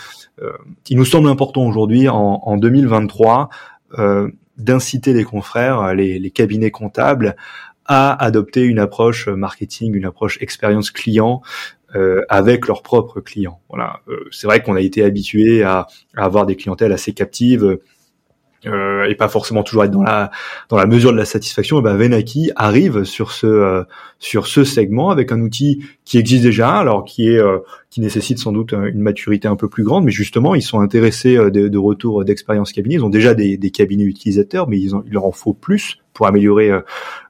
[0.90, 3.50] il nous semble important aujourd'hui, en, en 2023,
[4.58, 7.36] d'inciter les confrères, les, les cabinets comptables
[7.88, 11.42] à adopter une approche marketing, une approche expérience client
[11.96, 13.62] euh, avec leurs propres clients.
[13.70, 17.80] Voilà, euh, c'est vrai qu'on a été habitué à, à, avoir des clientèles assez captives
[18.66, 20.32] euh, et pas forcément toujours être dans la
[20.70, 23.84] dans la mesure de la satisfaction, et ben Venaki arrive sur ce euh,
[24.18, 27.60] sur ce segment avec un outil qui existe déjà, alors qui est euh,
[27.92, 31.36] qui nécessite sans doute une maturité un peu plus grande, mais justement ils sont intéressés
[31.36, 32.96] de, de retour d'expérience cabinet.
[32.96, 36.00] Ils ont déjà des, des cabinets utilisateurs, mais ils ont, il leur en faut plus
[36.14, 36.72] pour améliorer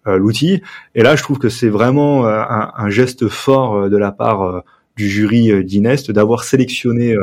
[0.06, 0.62] l'outil.
[0.96, 4.63] Et là, je trouve que c'est vraiment un, un, geste fort de la part
[4.96, 7.13] du jury d'Inest d'avoir sélectionné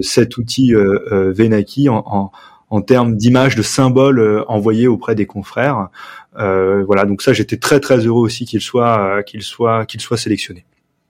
[0.00, 2.30] cet outil Venaki en, en
[2.70, 5.88] en termes d'image, de symboles euh, envoyés auprès des confrères.
[6.38, 10.00] Euh, voilà, donc ça, j'étais très très heureux aussi qu'il soit euh, qu'il soit qu'il
[10.00, 10.64] soit sélectionné.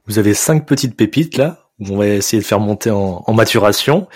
[0.07, 1.69] Vous avez cinq petites pépites là.
[1.89, 4.07] On va essayer de faire monter en, maturation.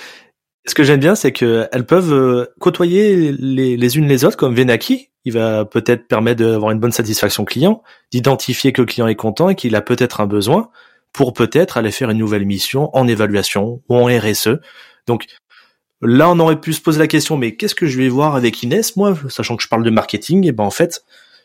[0.66, 5.08] Ce que j'aime bien, c'est qu'elles peuvent côtoyer les, les, unes les autres, comme Venaki.
[5.24, 9.48] Il va peut-être permettre d'avoir une bonne satisfaction client, d'identifier que le client est content
[9.48, 10.68] et qu'il a peut-être un besoin
[11.14, 14.58] pour peut-être aller faire une nouvelle mission en évaluation ou en RSE.
[15.06, 15.24] Donc,
[16.02, 18.62] Là, on aurait pu se poser la question, mais qu'est-ce que je vais voir avec
[18.62, 20.44] Inès, moi, sachant que je parle de marketing?
[20.44, 21.04] Et eh ben en fait,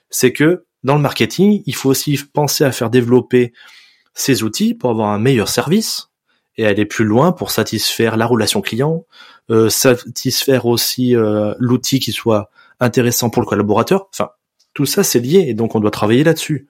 [0.09, 3.53] c'est que dans le marketing, il faut aussi penser à faire développer
[4.13, 6.09] ces outils pour avoir un meilleur service
[6.57, 9.05] et aller plus loin pour satisfaire la relation client,
[9.49, 14.09] euh, satisfaire aussi euh, l'outil qui soit intéressant pour le collaborateur.
[14.13, 14.29] Enfin,
[14.73, 16.67] tout ça c'est lié et donc on doit travailler là-dessus.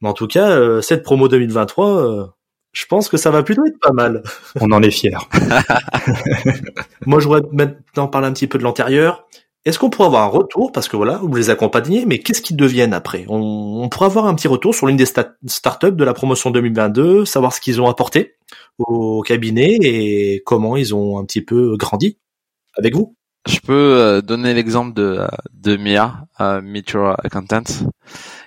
[0.00, 2.34] Mais en tout cas, euh, cette promo 2023,
[2.72, 4.22] je pense que ça va plutôt être pas mal.
[4.60, 5.16] On en est fiers.
[7.06, 9.26] Moi, je voudrais maintenant parler un petit peu de l'antérieur.
[9.64, 12.56] Est-ce qu'on pourrait avoir un retour Parce que voilà, vous les accompagnez, mais qu'est-ce qu'ils
[12.56, 13.26] deviennent après?
[13.28, 17.26] On, on, pourrait avoir un petit retour sur l'une des startups de la promotion 2022,
[17.26, 18.36] savoir ce qu'ils ont apporté
[18.78, 22.18] au cabinet et comment ils ont un petit peu grandi
[22.78, 23.16] avec vous.
[23.48, 26.60] Je peux euh, donner l'exemple de, euh, de MIA, uh,
[27.24, 27.64] Accountant,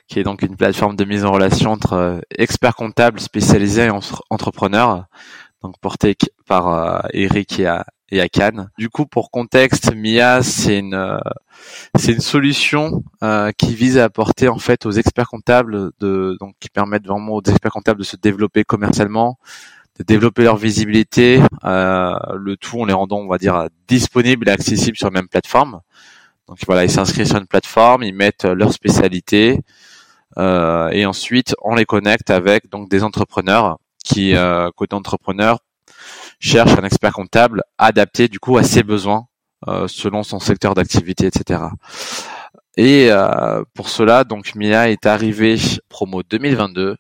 [0.08, 3.92] qui est donc une plateforme de mise en relation entre euh, experts comptables spécialisés et
[4.30, 5.06] entrepreneurs,
[5.62, 6.16] donc portée
[6.48, 8.70] par euh, Eric et, à, et à Cannes.
[8.78, 11.18] Du coup, pour contexte, Mia, c'est une euh,
[11.96, 13.04] c'est une solution
[13.58, 17.42] qui vise à apporter en fait aux experts comptables de donc qui permettent vraiment aux
[17.42, 19.38] experts comptables de se développer commercialement,
[19.98, 24.98] de développer leur visibilité, le tout en les rendant, on va dire, disponibles et accessibles
[24.98, 25.80] sur la même plateforme.
[26.50, 29.62] Donc voilà, ils s'inscrivent sur une plateforme, ils mettent leur spécialité, euh,
[30.38, 35.60] et ensuite on les connecte avec donc des entrepreneurs qui euh, côté entrepreneur
[36.40, 39.28] cherchent un expert comptable adapté du coup à ses besoins
[39.68, 41.62] euh, selon son secteur d'activité, etc.
[42.76, 43.10] Et
[43.76, 45.58] pour cela, donc Mia est arrivé
[45.90, 46.98] promo 2022.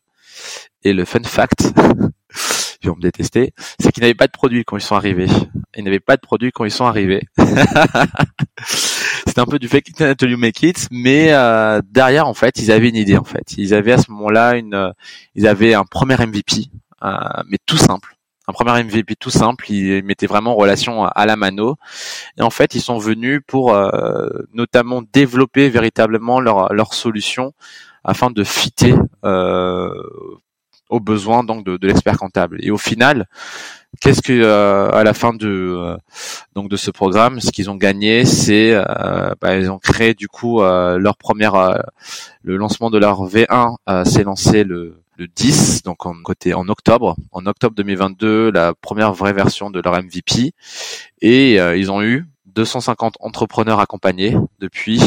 [0.84, 1.64] Et le fun fact,
[2.84, 5.28] ils vont me détester, c'est qu'ils n'avaient pas de produits quand ils sont arrivés.
[5.76, 7.24] Ils n'avaient pas de produits quand ils sont arrivés.
[9.26, 12.58] C'était un peu du fake it until you make it, mais euh, derrière en fait,
[12.60, 13.54] ils avaient une idée en fait.
[13.58, 14.92] Ils avaient à ce moment-là une, euh,
[15.36, 16.66] ils avaient un premier MVP,
[17.04, 17.10] euh,
[17.48, 18.16] mais tout simple.
[18.48, 21.78] Un premier MVP tout simple, ils mettaient vraiment en relation à la mano.
[22.38, 23.74] Et en fait, ils sont venus pour
[24.54, 27.54] notamment développer véritablement leur, leur solution
[28.04, 28.96] afin de fitter
[30.94, 32.58] aux besoins donc de, de l'expert comptable.
[32.62, 33.28] Et au final,
[34.00, 35.98] qu'est-ce que euh, à la fin de euh,
[36.54, 40.28] donc de ce programme, ce qu'ils ont gagné, c'est euh, bah, ils ont créé du
[40.28, 41.84] coup leur première
[42.44, 47.16] le lancement de leur V1 s'est lancé le le 10, donc en côté en octobre,
[47.32, 50.54] en octobre 2022, la première vraie version de leur MVP,
[51.22, 55.02] et ils ont eu 250 entrepreneurs accompagnés depuis,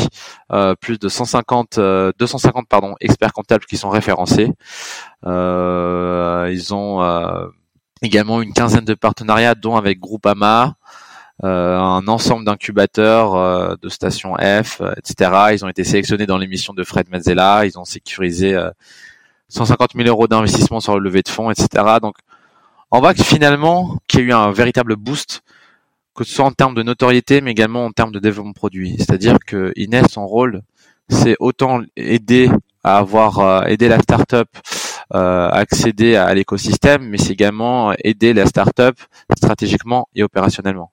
[0.52, 1.78] euh, plus de 150,
[2.18, 4.52] 250 pardon experts comptables qui sont référencés.
[5.24, 7.00] Euh, ils ont
[8.02, 10.76] également une quinzaine de partenariats, dont avec Groupama,
[11.44, 15.30] euh, un ensemble d'incubateurs euh, de stations F, euh, etc.
[15.52, 17.66] Ils ont été sélectionnés dans l'émission de Fred Mezzella.
[17.66, 18.56] Ils ont sécurisé
[19.48, 21.84] 150 000 euros d'investissement sur le levée de fonds, etc.
[22.00, 22.16] Donc,
[22.90, 25.42] on voit que finalement, qu'il y a eu un véritable boost,
[26.16, 28.96] que ce soit en termes de notoriété, mais également en termes de développement produit.
[28.98, 30.62] C'est-à-dire que Inès, son rôle,
[31.08, 32.50] c'est autant aider
[32.82, 34.48] à avoir aidé la startup
[35.14, 38.96] euh, accéder à, l'écosystème, mais c'est également aider la startup
[39.36, 40.90] stratégiquement et opérationnellement.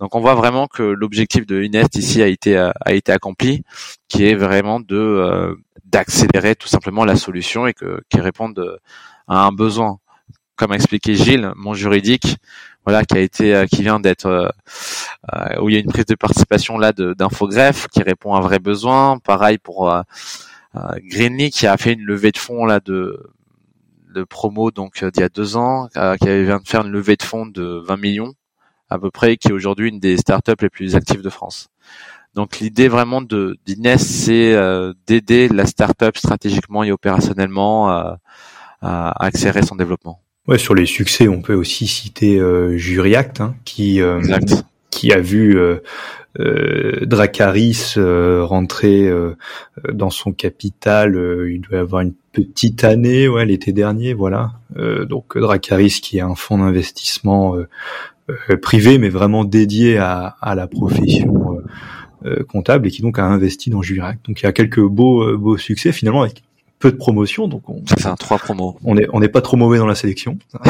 [0.00, 3.62] Donc on voit vraiment que l'objectif de Inest ici a été a été accompli,
[4.08, 8.78] qui est vraiment de euh, d'accélérer tout simplement la solution et que qui réponde
[9.28, 9.98] à un besoin.
[10.56, 12.36] Comme a expliqué Gilles, mon juridique,
[12.88, 16.14] voilà, qui a été qui vient d'être euh, où il y a une prise de
[16.14, 19.18] participation là d'infogreffe qui répond à un vrai besoin.
[19.18, 20.00] Pareil pour euh,
[21.04, 23.30] Greenly qui a fait une levée de fonds là de
[24.14, 26.90] de promo donc euh, d'il y a deux ans, euh, qui vient de faire une
[26.90, 28.32] levée de fonds de 20 millions
[28.88, 31.68] à peu près, qui est aujourd'hui une des startups les plus actives de France.
[32.32, 34.56] Donc l'idée vraiment de d'Inès, c'est
[35.06, 38.18] d'aider la startup stratégiquement et opérationnellement à
[38.80, 40.22] accélérer son développement.
[40.48, 42.40] Ouais, sur les succès, on peut aussi citer
[42.74, 44.00] Juriact, hein, qui
[44.90, 45.58] qui a vu
[46.38, 49.12] Dracaris rentrer
[49.92, 51.20] dans son capital.
[51.50, 54.52] il doit avoir une petite année, ouais, l'été dernier, voilà.
[55.06, 57.54] donc Dracaris qui est un fonds d'investissement
[58.62, 61.58] privé, mais vraiment dédié à, à la profession
[62.48, 64.18] comptable et qui donc a investi dans Jurac.
[64.26, 66.42] Donc il y a quelques beaux beaux succès finalement avec
[66.78, 67.82] peu de promotion, donc on.
[67.86, 68.76] C'est un trois promos.
[68.84, 70.38] On est on n'est pas trop mauvais dans la sélection.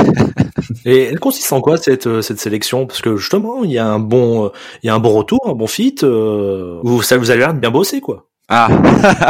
[0.85, 2.87] Et elle consiste en quoi cette euh, cette sélection?
[2.87, 4.49] Parce que justement, il y a un bon euh,
[4.83, 5.97] il y a un bon retour, un bon fit.
[6.03, 8.27] Euh, vous ça vous avez l'air de bien bosser quoi.
[8.49, 8.69] Ah.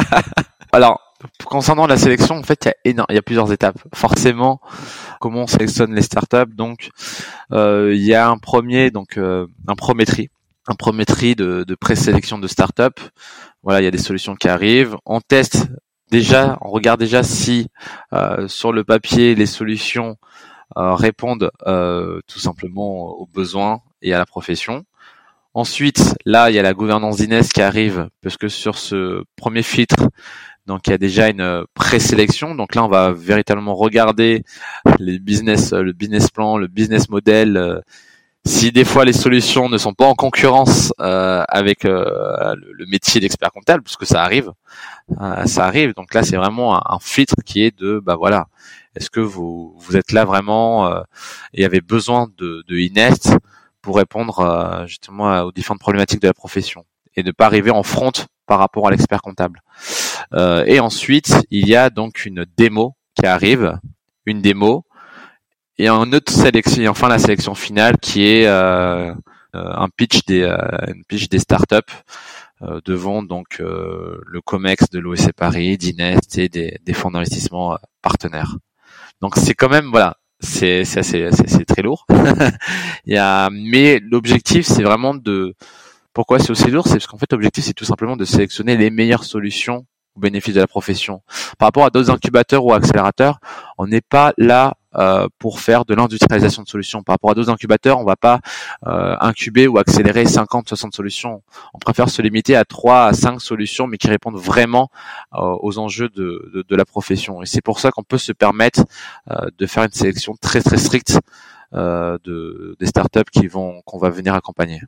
[0.73, 1.01] Alors
[1.45, 3.79] concernant la sélection, en fait, il y a énorme, il y a plusieurs étapes.
[3.95, 4.61] Forcément,
[5.21, 6.91] comment on sélectionne les startups Donc,
[7.53, 10.29] euh, il y a un premier donc euh, un premier tri,
[10.67, 13.03] un premier tri de, de présélection de startups.
[13.62, 14.97] Voilà, il y a des solutions qui arrivent.
[15.05, 15.69] On teste
[16.11, 17.68] déjà, on regarde déjà si
[18.12, 20.16] euh, sur le papier les solutions
[20.77, 24.85] euh, répondent euh, tout simplement aux besoins et à la profession.
[25.55, 29.62] Ensuite, là, il y a la gouvernance d'Inès qui arrive, parce que sur ce premier
[29.62, 30.09] filtre,
[30.66, 32.55] donc il y a déjà une présélection.
[32.55, 34.44] Donc là, on va véritablement regarder
[34.99, 37.83] les business, le business plan, le business model,
[38.49, 43.21] si des fois les solutions ne sont pas en concurrence euh, avec euh, le, métier
[43.21, 44.51] d'expert comptable, parce que ça arrive,
[45.21, 45.95] euh, ça arrive.
[45.95, 48.47] Donc là, c'est vraiment un, filtre qui est de, bah voilà,
[48.97, 50.91] est-ce que vous vous êtes là vraiment
[51.53, 53.37] et avez besoin de, de Inest
[53.83, 56.85] pour répondre justement aux différentes problématiques de la profession
[57.15, 58.13] et ne pas arriver en front
[58.47, 59.63] par rapport à l'expert comptable.
[60.67, 63.79] et ensuite, il y a donc une démo qui arrive,
[64.25, 64.85] une démo
[65.79, 69.12] et un autre sélection, enfin la sélection finale qui est euh,
[69.55, 71.77] euh un pitch des euh, une pitch des startups
[72.62, 78.57] euh, devant donc le Comex de l'OEC Paris, d'Inest et des, des fonds d'investissement partenaires.
[79.21, 82.07] Donc c'est quand même voilà, c'est c'est c'est très lourd.
[83.07, 85.55] Il y a mais l'objectif c'est vraiment de
[86.12, 88.91] pourquoi c'est aussi lourd, c'est parce qu'en fait l'objectif c'est tout simplement de sélectionner les
[88.91, 89.87] meilleures solutions
[90.17, 91.23] au bénéfice de la profession.
[91.59, 93.38] Par rapport à d'autres incubateurs ou accélérateurs,
[93.79, 97.03] on n'est pas là euh, pour faire de l'industrialisation de solutions.
[97.03, 98.40] Par rapport à d'autres incubateurs, on va pas
[98.87, 101.42] euh, incuber ou accélérer 50, 60 solutions.
[101.74, 104.88] On préfère se limiter à 3 à 5 solutions, mais qui répondent vraiment
[105.35, 107.42] euh, aux enjeux de, la profession.
[107.42, 108.85] Et c'est pour ça qu'on peut se permettre
[109.59, 111.18] de faire une sélection très très stricte
[111.72, 114.81] de, des startups qui vont qu'on va venir accompagner.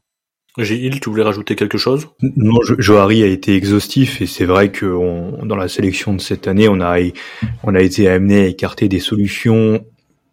[0.58, 2.08] Gilles, tu voulais rajouter quelque chose?
[2.22, 4.86] Non, Johari a été exhaustif et c'est vrai que
[5.44, 6.98] dans la sélection de cette année, on a
[7.62, 9.84] on a été amené à écarter des solutions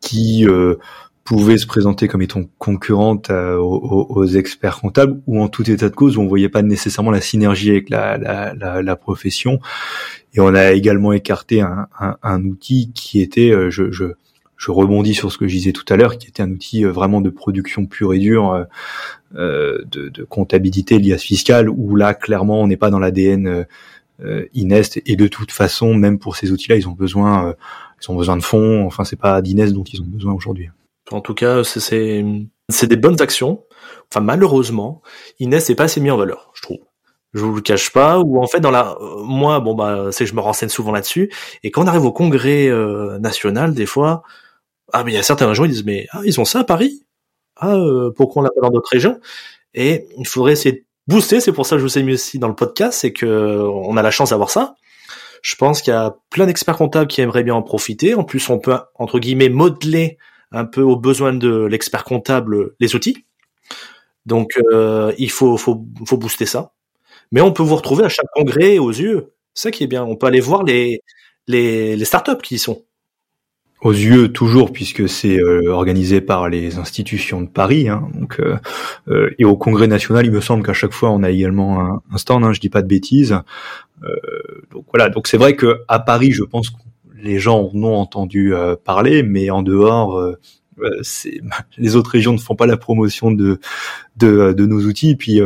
[0.01, 0.75] qui euh,
[1.23, 5.95] pouvaient se présenter comme étant concurrentes euh, aux, experts comptables ou en tout état de
[5.95, 9.59] cause où on voyait pas nécessairement la synergie avec la, profession.
[10.33, 14.05] Et on a également écarté un, un, un outil qui était, euh, je, je
[14.57, 16.91] je rebondis sur ce que je disais tout à l'heure, qui était un outil euh,
[16.91, 18.63] vraiment de production pure et dure, euh,
[19.35, 23.65] euh, de, de, comptabilité, l'IAS fiscale, où là, clairement, on n'est pas dans l'ADN
[24.23, 24.99] euh, Inest.
[25.05, 27.55] Et de toute façon, même pour ces outils-là, ils ont besoin,
[28.01, 28.85] ils ont besoin de fonds.
[28.85, 30.69] Enfin, c'est pas d'Inest dont ils ont besoin aujourd'hui.
[31.11, 32.23] En tout cas, c'est
[32.87, 33.63] des bonnes actions.
[34.11, 35.01] Enfin, malheureusement,
[35.39, 36.79] Inest n'est pas assez mis en valeur, je trouve
[37.33, 40.33] je vous le cache pas ou en fait dans la moi bon bah c'est je
[40.33, 41.29] me renseigne souvent là-dessus
[41.61, 42.69] et quand on arrive au congrès
[43.19, 44.23] national des fois
[44.93, 46.63] ah, mais il y a certains gens qui disent, mais ah, ils ont ça à
[46.63, 47.03] Paris?
[47.55, 49.19] Ah, euh, pourquoi on l'a pas dans d'autres régions?
[49.73, 52.39] Et il faudrait essayer de booster, c'est pour ça que je vous ai mis aussi
[52.39, 54.75] dans le podcast, c'est que on a la chance d'avoir ça.
[55.41, 58.15] Je pense qu'il y a plein d'experts comptables qui aimeraient bien en profiter.
[58.15, 60.17] En plus, on peut, entre guillemets, modeler
[60.51, 63.25] un peu aux besoins de l'expert comptable les outils.
[64.25, 66.73] Donc, euh, il faut, faut, faut booster ça.
[67.31, 69.33] Mais on peut vous retrouver à chaque congrès aux yeux.
[69.53, 70.03] Ça qui est bien.
[70.03, 71.01] On peut aller voir les,
[71.47, 72.83] les, les startups qui y sont.
[73.81, 77.89] Aux yeux toujours puisque c'est euh, organisé par les institutions de Paris.
[77.89, 78.57] Hein, donc euh,
[79.07, 82.17] euh, et au Congrès national, il me semble qu'à chaque fois on a également un,
[82.17, 82.43] stand.
[82.43, 83.37] Hein, je dis pas de bêtises.
[84.71, 85.09] donc voilà.
[85.09, 86.77] Donc c'est vrai que à Paris, je pense que
[87.21, 88.51] les gens en ont entendu
[88.83, 90.19] parler, mais en dehors,
[91.77, 93.59] les autres régions ne font pas la promotion de
[94.15, 95.15] de, de nos outils.
[95.15, 95.39] puis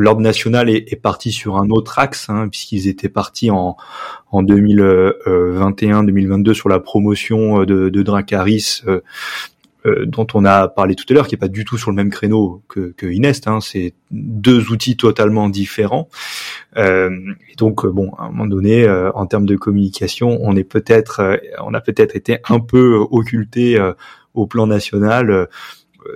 [0.00, 3.76] l'ordre national est, parti sur un autre axe, hein, puisqu'ils étaient partis en,
[4.30, 9.00] en 2021-2022 sur la promotion euh, de, Dracaris, euh,
[9.86, 11.96] euh, dont on a parlé tout à l'heure, qui est pas du tout sur le
[11.96, 13.46] même créneau que, Inest.
[13.46, 16.08] Hein, c'est deux outils totalement différents.
[16.78, 17.10] Euh,
[17.50, 21.74] et donc, bon, à un moment donné, en termes de communication, on est peut-être, on
[21.74, 23.78] a peut-être été un peu occulté
[24.34, 25.48] au plan national.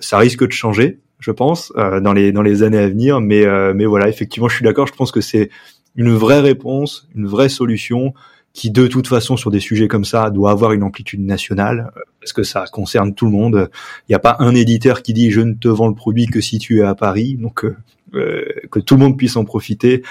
[0.01, 3.20] ça risque de changer je pense, euh, dans les dans les années à venir.
[3.20, 4.86] Mais euh, mais voilà, effectivement, je suis d'accord.
[4.86, 5.50] Je pense que c'est
[5.96, 8.14] une vraie réponse, une vraie solution
[8.54, 12.00] qui de toute façon sur des sujets comme ça doit avoir une amplitude nationale euh,
[12.20, 13.68] parce que ça concerne tout le monde.
[14.08, 16.40] Il n'y a pas un éditeur qui dit je ne te vends le produit que
[16.40, 17.76] si tu es à Paris, donc euh,
[18.14, 20.02] euh, que tout le monde puisse en profiter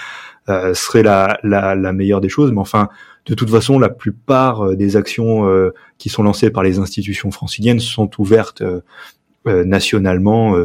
[0.73, 2.51] serait la, la, la, meilleure des choses.
[2.51, 2.89] Mais enfin,
[3.27, 5.49] de toute façon, la plupart des actions
[5.97, 8.61] qui sont lancées par les institutions franciliennes sont ouvertes
[9.45, 10.55] nationalement.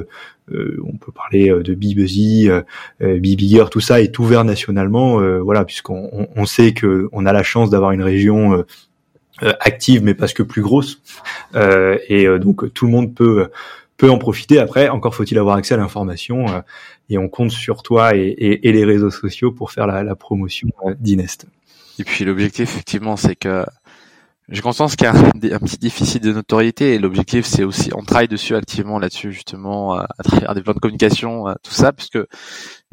[0.52, 6.28] Euh, on peut parler euh, de Bibuzzy, euh, tout ça est ouvert nationalement, voilà, puisqu'on
[6.34, 8.64] on, sait que on a la chance d'avoir une région
[9.40, 11.00] active, mais parce que plus grosse,
[11.54, 13.48] et donc tout le monde peut
[13.96, 14.60] peut en profiter.
[14.60, 16.46] Après, encore faut-il avoir accès à l'information,
[17.10, 20.68] et on compte sur toi et, les réseaux sociaux pour faire la, la promotion
[20.98, 21.46] d'Inest.
[21.98, 23.64] Et puis l'objectif, effectivement, c'est que
[24.48, 28.02] j'ai conscience qu'il y a un, petit déficit de notoriété et l'objectif c'est aussi on
[28.02, 32.18] travaille dessus activement là-dessus justement à, travers des plans de communication tout ça puisque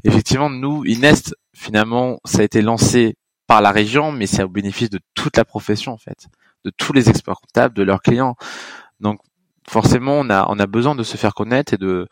[0.04, 3.16] effectivement nous Inest finalement ça a été lancé
[3.48, 6.28] par la région mais c'est au bénéfice de toute la profession en fait
[6.66, 8.36] de tous les experts comptables de leurs clients.
[9.00, 9.20] Donc
[9.68, 12.08] forcément on a on a besoin de se faire connaître et de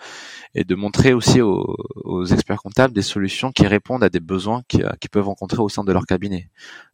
[0.55, 4.61] et de montrer aussi aux, aux experts comptables des solutions qui répondent à des besoins
[4.67, 6.49] qu'ils qui peuvent rencontrer au sein de leur cabinet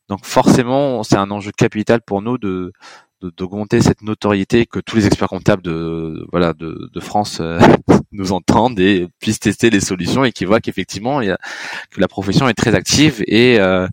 [0.09, 2.73] donc forcément, c'est un enjeu capital pour nous de
[3.21, 7.59] d'augmenter cette notoriété que tous les experts comptables de voilà de, de France euh,
[8.13, 12.53] nous entendent et puissent tester les solutions et qui voient qu'effectivement que la profession est
[12.53, 13.89] très active et euh,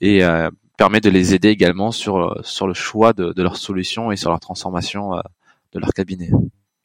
[0.00, 4.10] et euh, permet de les aider également sur sur le choix de, de leurs solutions
[4.10, 5.12] et sur leur transformation
[5.72, 6.30] de leur cabinet.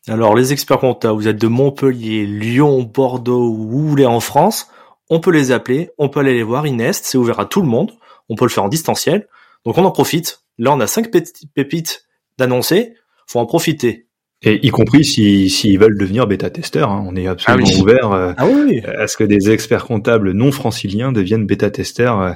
[0.08, 4.20] Alors les experts comptables, vous êtes de Montpellier, Lyon, Bordeaux ou où vous voulez en
[4.20, 4.70] France,
[5.10, 7.68] on peut les appeler, on peut aller les voir, Inest, c'est ouvert à tout le
[7.68, 7.92] monde
[8.30, 9.28] on peut le faire en distanciel.
[9.66, 10.42] Donc on en profite.
[10.58, 11.12] Là, on a cinq
[11.54, 12.06] pépites
[12.38, 12.96] d'annoncer.
[13.28, 14.08] Faut en profiter.
[14.44, 17.06] Et y compris s'ils si, veulent devenir bêta-testeurs, hein.
[17.08, 18.48] on est absolument ah ouvert euh, ah
[18.98, 22.32] à ce que des experts comptables non franciliens deviennent bêta-testeurs euh,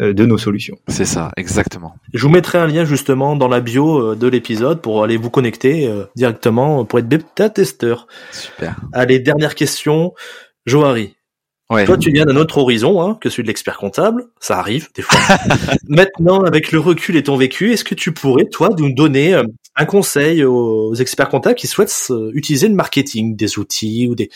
[0.00, 0.76] euh, de nos solutions.
[0.88, 1.94] C'est ça, exactement.
[2.12, 5.90] Je vous mettrai un lien justement dans la bio de l'épisode pour aller vous connecter
[6.14, 8.06] directement pour être bêta-testeur.
[8.32, 8.76] Super.
[8.92, 10.12] Allez, dernière question.
[10.66, 11.16] Johari,
[11.86, 14.26] toi, tu viens d'un autre horizon hein, que celui de l'expert comptable.
[14.40, 15.18] Ça arrive des fois.
[15.88, 19.44] Maintenant, avec le recul et ton vécu, est-ce que tu pourrais, toi, nous donner euh,
[19.76, 24.30] un conseil aux experts comptables qui souhaitent utiliser le marketing, des outils ou des,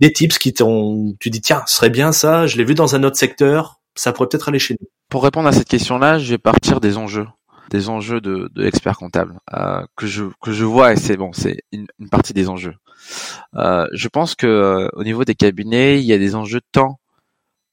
[0.00, 2.94] des tips qui t'ont, tu dis, tiens, ce serait bien ça, je l'ai vu dans
[2.94, 4.86] un autre secteur, ça pourrait peut-être aller chez nous.
[5.10, 7.26] Pour répondre à cette question-là, je vais partir des enjeux
[7.70, 11.34] des enjeux de, de expert comptable euh, que je que je vois et c'est bon
[11.34, 12.74] c'est une, une, partie des enjeux
[13.54, 16.98] je pense que euh, au niveau des cabinets, il y a des enjeux tant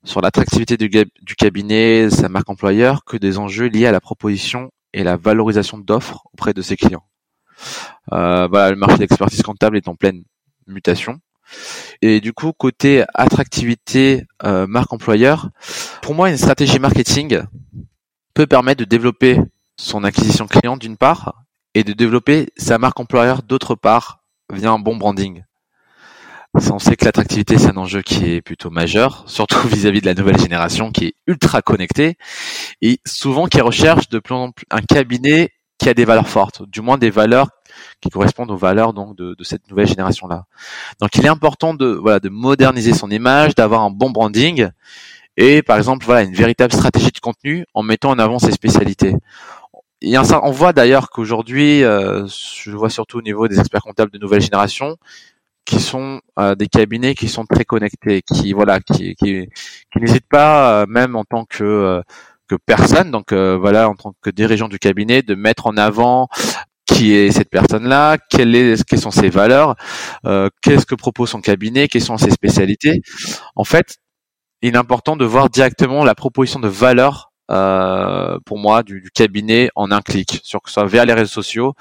[0.04, 4.70] sur l'attractivité du, du, cabinet, sa marque employeur, que des enjeux liés à la proposition
[4.94, 7.06] et la valorisation d'offres auprès de ses clients.
[8.14, 10.24] Euh, voilà, le marché d'expertise comptable est en pleine
[10.68, 11.20] mutation.
[12.02, 15.50] Et du coup, côté attractivité euh, marque employeur,
[16.02, 17.42] pour moi, une stratégie marketing
[18.34, 19.40] peut permettre de développer
[19.78, 24.80] son acquisition client d'une part et de développer sa marque employeur d'autre part via un
[24.80, 25.44] bon branding.
[26.72, 30.14] On sait que l'attractivité, c'est un enjeu qui est plutôt majeur, surtout vis-à-vis de la
[30.14, 32.18] nouvelle génération qui est ultra connectée
[32.82, 36.64] et souvent qui recherche de plus en plus un cabinet qui a des valeurs fortes,
[36.70, 37.50] du moins des valeurs
[38.00, 40.46] qui correspondent aux valeurs donc de, cette nouvelle génération là.
[41.02, 44.70] Donc il est important de voilà de moderniser son image, d'avoir un bon branding
[45.36, 49.16] et par exemple voilà une véritable stratégie de contenu en mettant en avant ses spécialités
[50.04, 54.42] on voit d'ailleurs qu'aujourd'hui, euh, je vois surtout au niveau des experts comptables de nouvelle
[54.42, 54.98] génération,
[55.66, 59.16] qui sont euh, des cabinets qui sont très connectés, qui voilà, qui,
[59.96, 62.02] n'hésitent pas, euh, même en tant que
[62.48, 66.28] que personne, donc voilà, en tant que dirigeant du cabinet, de mettre en avant
[66.86, 69.76] qui est cette personne-là, quelles sont ses valeurs,
[70.62, 73.02] qu'est-ce que propose son cabinet, quelles sont ses spécialités.
[73.56, 73.98] En fait,
[74.62, 79.12] il est important de voir directement la proposition de valeur euh, pour moi du, du,
[79.12, 81.74] cabinet en un clic, sur que ce soit via les réseaux sociaux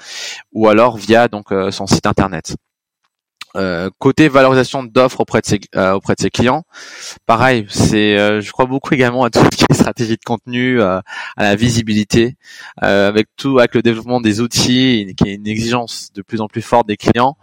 [0.51, 2.55] ou alors via donc euh, son site internet.
[3.55, 6.63] Euh, côté valorisation d'offres auprès de ses euh, auprès de ses clients,
[7.25, 10.81] pareil, c'est euh, je crois beaucoup également à tout ce qui est stratégie de contenu,
[10.81, 11.03] à
[11.37, 12.35] la visibilité,
[12.77, 16.61] avec tout avec le développement des outils, qui est une exigence de plus en plus
[16.61, 17.37] forte des clients.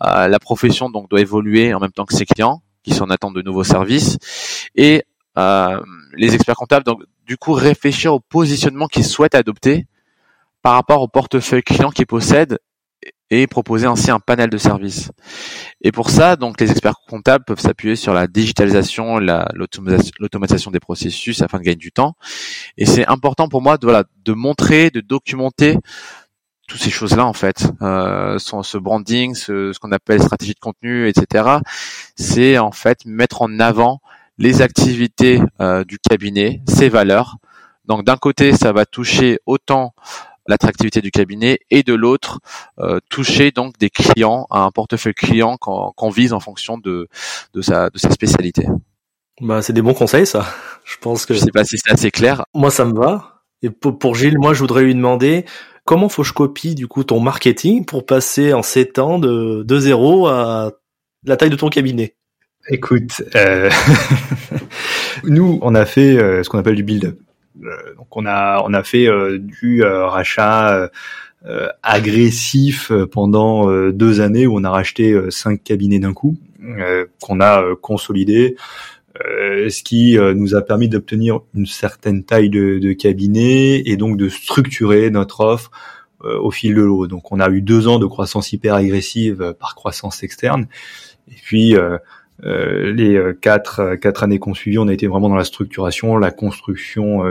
[0.00, 3.34] la profession donc doit évoluer en même temps que ses clients, qui sont en attente
[3.34, 4.18] de nouveaux services,
[4.76, 5.04] et
[5.36, 9.86] les experts comptables donc du coup réfléchir au positionnement qu'ils souhaitent adopter
[10.62, 12.58] par rapport au portefeuille client qu'ils possèdent
[13.30, 15.10] et proposer ainsi un panel de services.
[15.82, 21.42] Et pour ça, donc les experts comptables peuvent s'appuyer sur la digitalisation, l'automatisation des processus
[21.42, 22.14] afin de gagner du temps.
[22.78, 25.76] Et c'est important pour moi de, voilà, de montrer, de documenter
[26.66, 31.08] toutes ces choses-là en fait, euh, ce branding, ce, ce qu'on appelle stratégie de contenu,
[31.08, 31.58] etc.
[32.16, 34.00] C'est en fait mettre en avant
[34.38, 37.36] les activités euh, du cabinet, ses valeurs,
[37.84, 39.94] Donc d'un côté, ça va toucher autant
[40.46, 42.40] l'attractivité du cabinet et de l'autre
[42.80, 47.08] euh, toucher donc des clients à un portefeuille client qu'on vise en fonction de
[47.52, 48.66] de sa de sa spécialité.
[49.40, 50.46] Bah c'est des bons conseils ça.
[50.84, 52.44] Je pense que je sais pas si c'est assez clair.
[52.54, 53.42] Moi ça me va.
[53.62, 55.44] Et pour Gilles, moi je voudrais lui demander
[55.84, 59.62] comment faut que je copie du coup ton marketing pour passer en 7 ans de
[59.64, 60.72] de zéro à
[61.24, 62.17] la taille de ton cabinet?
[62.70, 63.70] Écoute, euh...
[65.24, 67.18] nous on a fait euh, ce qu'on appelle du build-up.
[67.64, 70.90] Euh, donc on a on a fait euh, du euh, rachat
[71.82, 76.36] agressif pendant deux années où on a racheté cinq cabinets d'un coup
[77.20, 78.56] qu'on a consolidé.
[79.14, 84.28] ce qui nous a permis d'obtenir une certaine taille de, de, cabinet et donc de
[84.28, 85.70] structurer notre offre
[86.20, 87.06] au fil de l'eau.
[87.06, 90.66] Donc on a eu deux ans de croissance hyper agressive par croissance externe,
[91.30, 91.98] et puis euh,
[92.42, 96.16] les euh, quatre euh, quatre années qu'on suivi, on a été vraiment dans la structuration,
[96.16, 97.22] la construction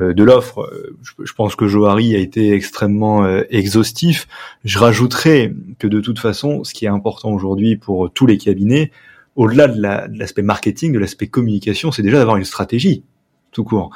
[0.00, 0.68] de l'offre.
[1.02, 4.26] Je, pense que Johari a été extrêmement exhaustif.
[4.64, 8.90] Je rajouterais que de toute façon, ce qui est important aujourd'hui pour tous les cabinets,
[9.36, 13.04] au-delà de l'aspect marketing, de l'aspect communication, c'est déjà d'avoir une stratégie
[13.52, 13.90] tout court.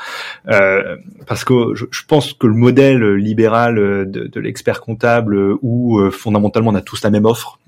[0.49, 6.71] Euh, parce que je, pense que le modèle libéral de, de l'expert comptable où fondamentalement
[6.71, 7.59] on a tous la même offre,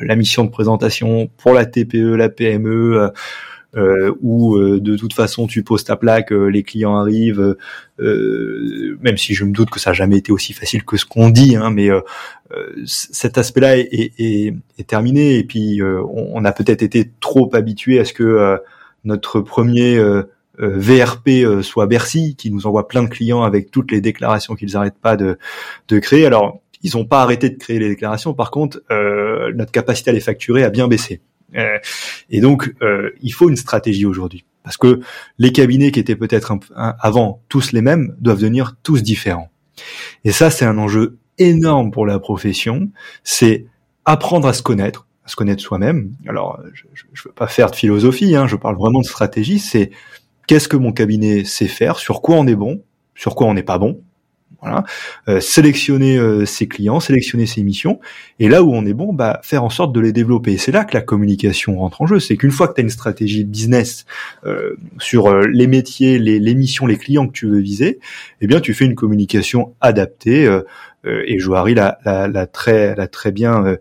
[0.00, 3.08] la mission de présentation pour la TPE, la PME, euh,
[3.76, 7.56] euh, où euh, de toute façon tu poses ta plaque, euh, les clients arrivent,
[8.00, 11.30] même si je me doute que ça n'a jamais été aussi facile que ce qu'on
[11.30, 11.88] dit, hein, mais
[12.86, 14.56] cet aspect-là est,
[14.88, 18.58] terminé et puis on, on, a peut-être été trop habitué à ce que
[19.04, 20.02] notre premier
[20.58, 24.98] VRP soit Bercy, qui nous envoie plein de clients avec toutes les déclarations qu'ils n'arrêtent
[25.00, 25.38] pas de,
[25.88, 26.24] de créer.
[26.24, 28.34] Alors ils n'ont pas arrêté de créer les déclarations.
[28.34, 31.20] Par contre, euh, notre capacité à les facturer a bien baissé.
[31.56, 31.78] Euh,
[32.30, 34.44] et donc, euh, il faut une stratégie aujourd'hui.
[34.62, 35.00] Parce que
[35.38, 39.50] les cabinets qui étaient peut-être avant tous les mêmes doivent devenir tous différents.
[40.24, 42.90] Et ça, c'est un enjeu énorme pour la profession.
[43.24, 43.66] C'est
[44.04, 46.12] apprendre à se connaître, à se connaître soi-même.
[46.28, 49.58] Alors, je ne veux pas faire de philosophie, hein, je parle vraiment de stratégie.
[49.58, 49.90] C'est
[50.46, 52.82] qu'est-ce que mon cabinet sait faire, sur quoi on est bon,
[53.14, 54.02] sur quoi on n'est pas bon,
[54.62, 54.84] voilà.
[55.28, 58.00] Euh, sélectionner euh, ses clients, sélectionner ses missions,
[58.38, 60.58] et là où on est bon, bah, faire en sorte de les développer.
[60.58, 62.20] C'est là que la communication rentre en jeu.
[62.20, 64.04] C'est qu'une fois que tu as une stratégie business
[64.44, 68.00] euh, sur euh, les métiers, les, les, missions, les clients que tu veux viser,
[68.40, 70.48] eh bien, tu fais une communication adaptée.
[71.04, 73.76] et Joari l'a, l'a, très, l'a très bien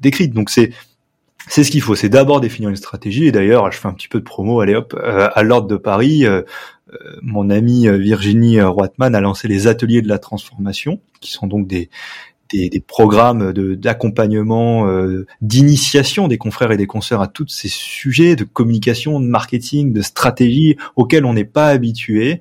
[0.00, 0.34] décrite.
[0.34, 0.70] Donc c'est
[1.48, 3.26] c'est ce qu'il faut, c'est d'abord définir une stratégie.
[3.26, 6.24] Et d'ailleurs, je fais un petit peu de promo, allez hop, à l'ordre de Paris,
[6.24, 6.42] euh,
[7.22, 11.46] mon amie euh, Virginie euh, Roitman a lancé les ateliers de la transformation, qui sont
[11.46, 11.90] donc des,
[12.52, 14.86] des, programmes d'accompagnement,
[15.40, 20.02] d'initiation des confrères et des consoeurs à tous ces sujets de communication, de marketing, de
[20.02, 22.40] stratégie auxquels on n'est pas habitué,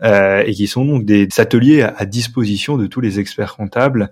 [0.00, 4.10] et qui sont donc des, ateliers à, disposition de tous les experts comptables,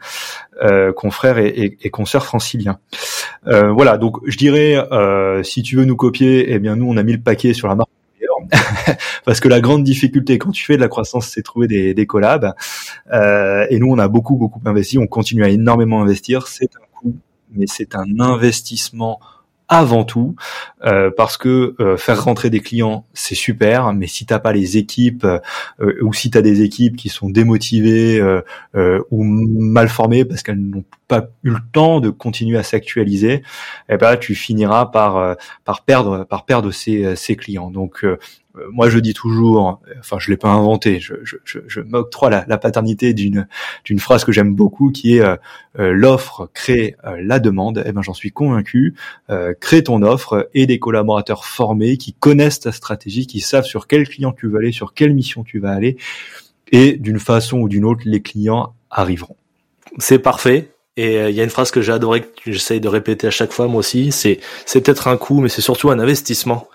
[0.97, 2.81] confrères et, et, et consoeurs franciliens.
[3.45, 4.85] voilà, donc je dirais,
[5.45, 7.77] si tu veux nous copier, eh bien nous on a mis le paquet sur la
[7.77, 7.91] marque
[9.25, 12.07] parce que la grande difficulté quand tu fais de la croissance, c'est trouver des, des
[12.07, 12.55] collabs.
[13.13, 14.99] Euh, et nous, on a beaucoup, beaucoup investi.
[14.99, 16.47] On continue à énormément investir.
[16.49, 17.17] C'est un coût,
[17.53, 19.21] mais c'est un investissement
[19.69, 20.37] avant tout
[20.85, 24.77] euh, parce que euh, faire rentrer des clients c'est super mais si t'as pas les
[24.77, 28.23] équipes euh, ou si t'as des équipes qui sont démotivées
[29.11, 33.43] ou mal formées parce qu'elles n'ont pas eu le temps de continuer à s'actualiser
[33.89, 38.05] eh ben tu finiras par par perdre par perdre ces, ces clients donc
[38.57, 41.37] euh, moi je dis toujours, enfin je l'ai pas inventé, je, je,
[41.67, 43.47] je, m'octroie la, la, paternité d'une
[43.85, 45.37] d'une phrase que j'aime beaucoup qui est euh,
[45.79, 47.83] euh, l'offre crée la demande.
[47.87, 48.95] Eh ben j'en suis convaincu.
[49.61, 54.09] crée ton offre et des collaborateurs formés qui connaissent ta stratégie, qui savent sur quel
[54.09, 55.97] client tu veux aller, sur quelle mission tu vas aller,
[56.73, 59.37] et d'une façon ou d'une autre les clients arriveront.
[59.99, 60.71] C'est parfait.
[60.97, 63.53] Et il y a une phrase que j'ai adoré que j'essaye de répéter à chaque
[63.53, 66.69] fois moi aussi, c'est c'est peut-être un coût, mais c'est surtout un investissement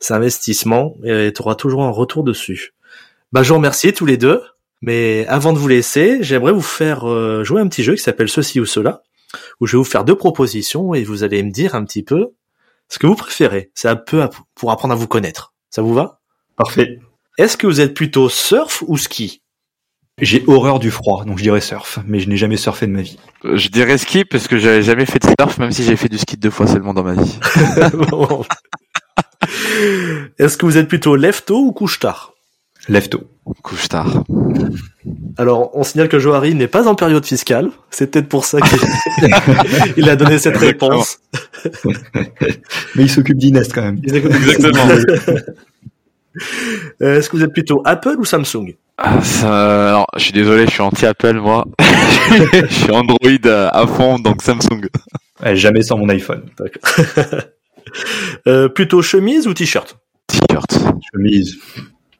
[0.00, 2.74] c'est investissement et tu auras toujours un retour dessus.
[3.32, 4.42] Bah, je vous remercie tous les deux.
[4.82, 8.30] Mais avant de vous laisser, j'aimerais vous faire euh, jouer un petit jeu qui s'appelle
[8.30, 9.02] Ceci ou Cela,
[9.60, 12.28] où je vais vous faire deux propositions et vous allez me dire un petit peu
[12.88, 13.70] ce que vous préférez.
[13.74, 15.52] C'est un peu pour apprendre à vous connaître.
[15.68, 16.20] Ça vous va?
[16.56, 16.98] Parfait.
[17.36, 19.42] Est-ce que vous êtes plutôt surf ou ski?
[20.20, 23.02] J'ai horreur du froid, donc je dirais surf, mais je n'ai jamais surfé de ma
[23.02, 23.18] vie.
[23.44, 26.08] Euh, je dirais ski parce que j'avais jamais fait de surf, même si j'ai fait
[26.08, 27.38] du ski deux fois seulement dans ma vie.
[30.38, 32.34] Est-ce que vous êtes plutôt lève-tôt ou couche-tard?
[32.88, 33.22] Lève-tôt.
[33.62, 34.24] Couche-tard.
[35.36, 37.70] Alors, on signale que Johari n'est pas en période fiscale.
[37.90, 41.18] C'est peut-être pour ça qu'il a donné cette réponse.
[42.94, 44.00] Mais il s'occupe d'Inès quand même.
[44.04, 44.86] Exactement.
[47.02, 48.74] Euh, Est-ce que vous êtes plutôt Apple ou Samsung?
[48.98, 51.64] Ah, ça- alors, je suis désolé, je suis anti-Apple, moi.
[51.80, 54.82] je suis Android euh, à fond, donc Samsung.
[55.42, 56.42] Ouais, jamais sans mon iPhone.
[58.46, 59.98] Euh, Plutôt chemise ou t-shirt?
[60.28, 60.78] T-shirt,
[61.12, 61.56] Chemise.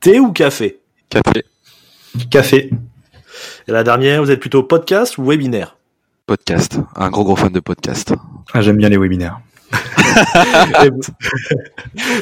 [0.01, 0.81] Thé ou café?
[1.09, 1.45] Café,
[2.31, 2.71] Café.
[3.69, 5.77] Et la dernière, vous êtes plutôt podcast ou webinaire?
[6.27, 6.79] Podcast.
[6.97, 8.15] Un gros gros fan de podcast.
[8.53, 9.39] Ah, j'aime bien les webinaires.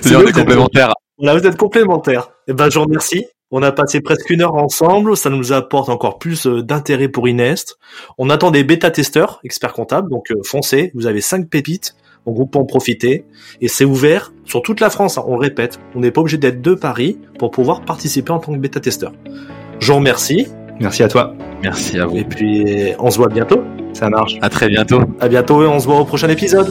[0.03, 0.93] C'est des êtes- complémentaires.
[1.19, 2.31] Voilà, vous êtes complémentaires.
[2.47, 3.27] Eh ben, je vous remercie.
[3.51, 5.17] On a passé presque une heure ensemble.
[5.17, 7.79] Ça nous apporte encore plus euh, d'intérêt pour Inest.
[8.19, 10.11] On attend des bêta-testeurs, experts comptables.
[10.11, 10.93] Donc, euh, foncez.
[10.95, 11.95] Vous avez cinq pépites.
[12.27, 13.25] On groupe pour en profiter.
[13.61, 15.17] Et c'est ouvert sur toute la France.
[15.19, 15.25] hein.
[15.27, 15.79] On le répète.
[15.95, 19.13] On n'est pas obligé d'être de Paris pour pouvoir participer en tant que bêta-testeur.
[19.81, 20.47] Je vous remercie.
[20.79, 21.35] Merci à toi.
[21.63, 22.19] Merci à vous.
[22.19, 23.63] Et puis, on se voit bientôt.
[23.95, 24.37] Ça marche.
[24.43, 25.01] À très bientôt.
[25.21, 26.71] À bientôt et on se voit au prochain épisode.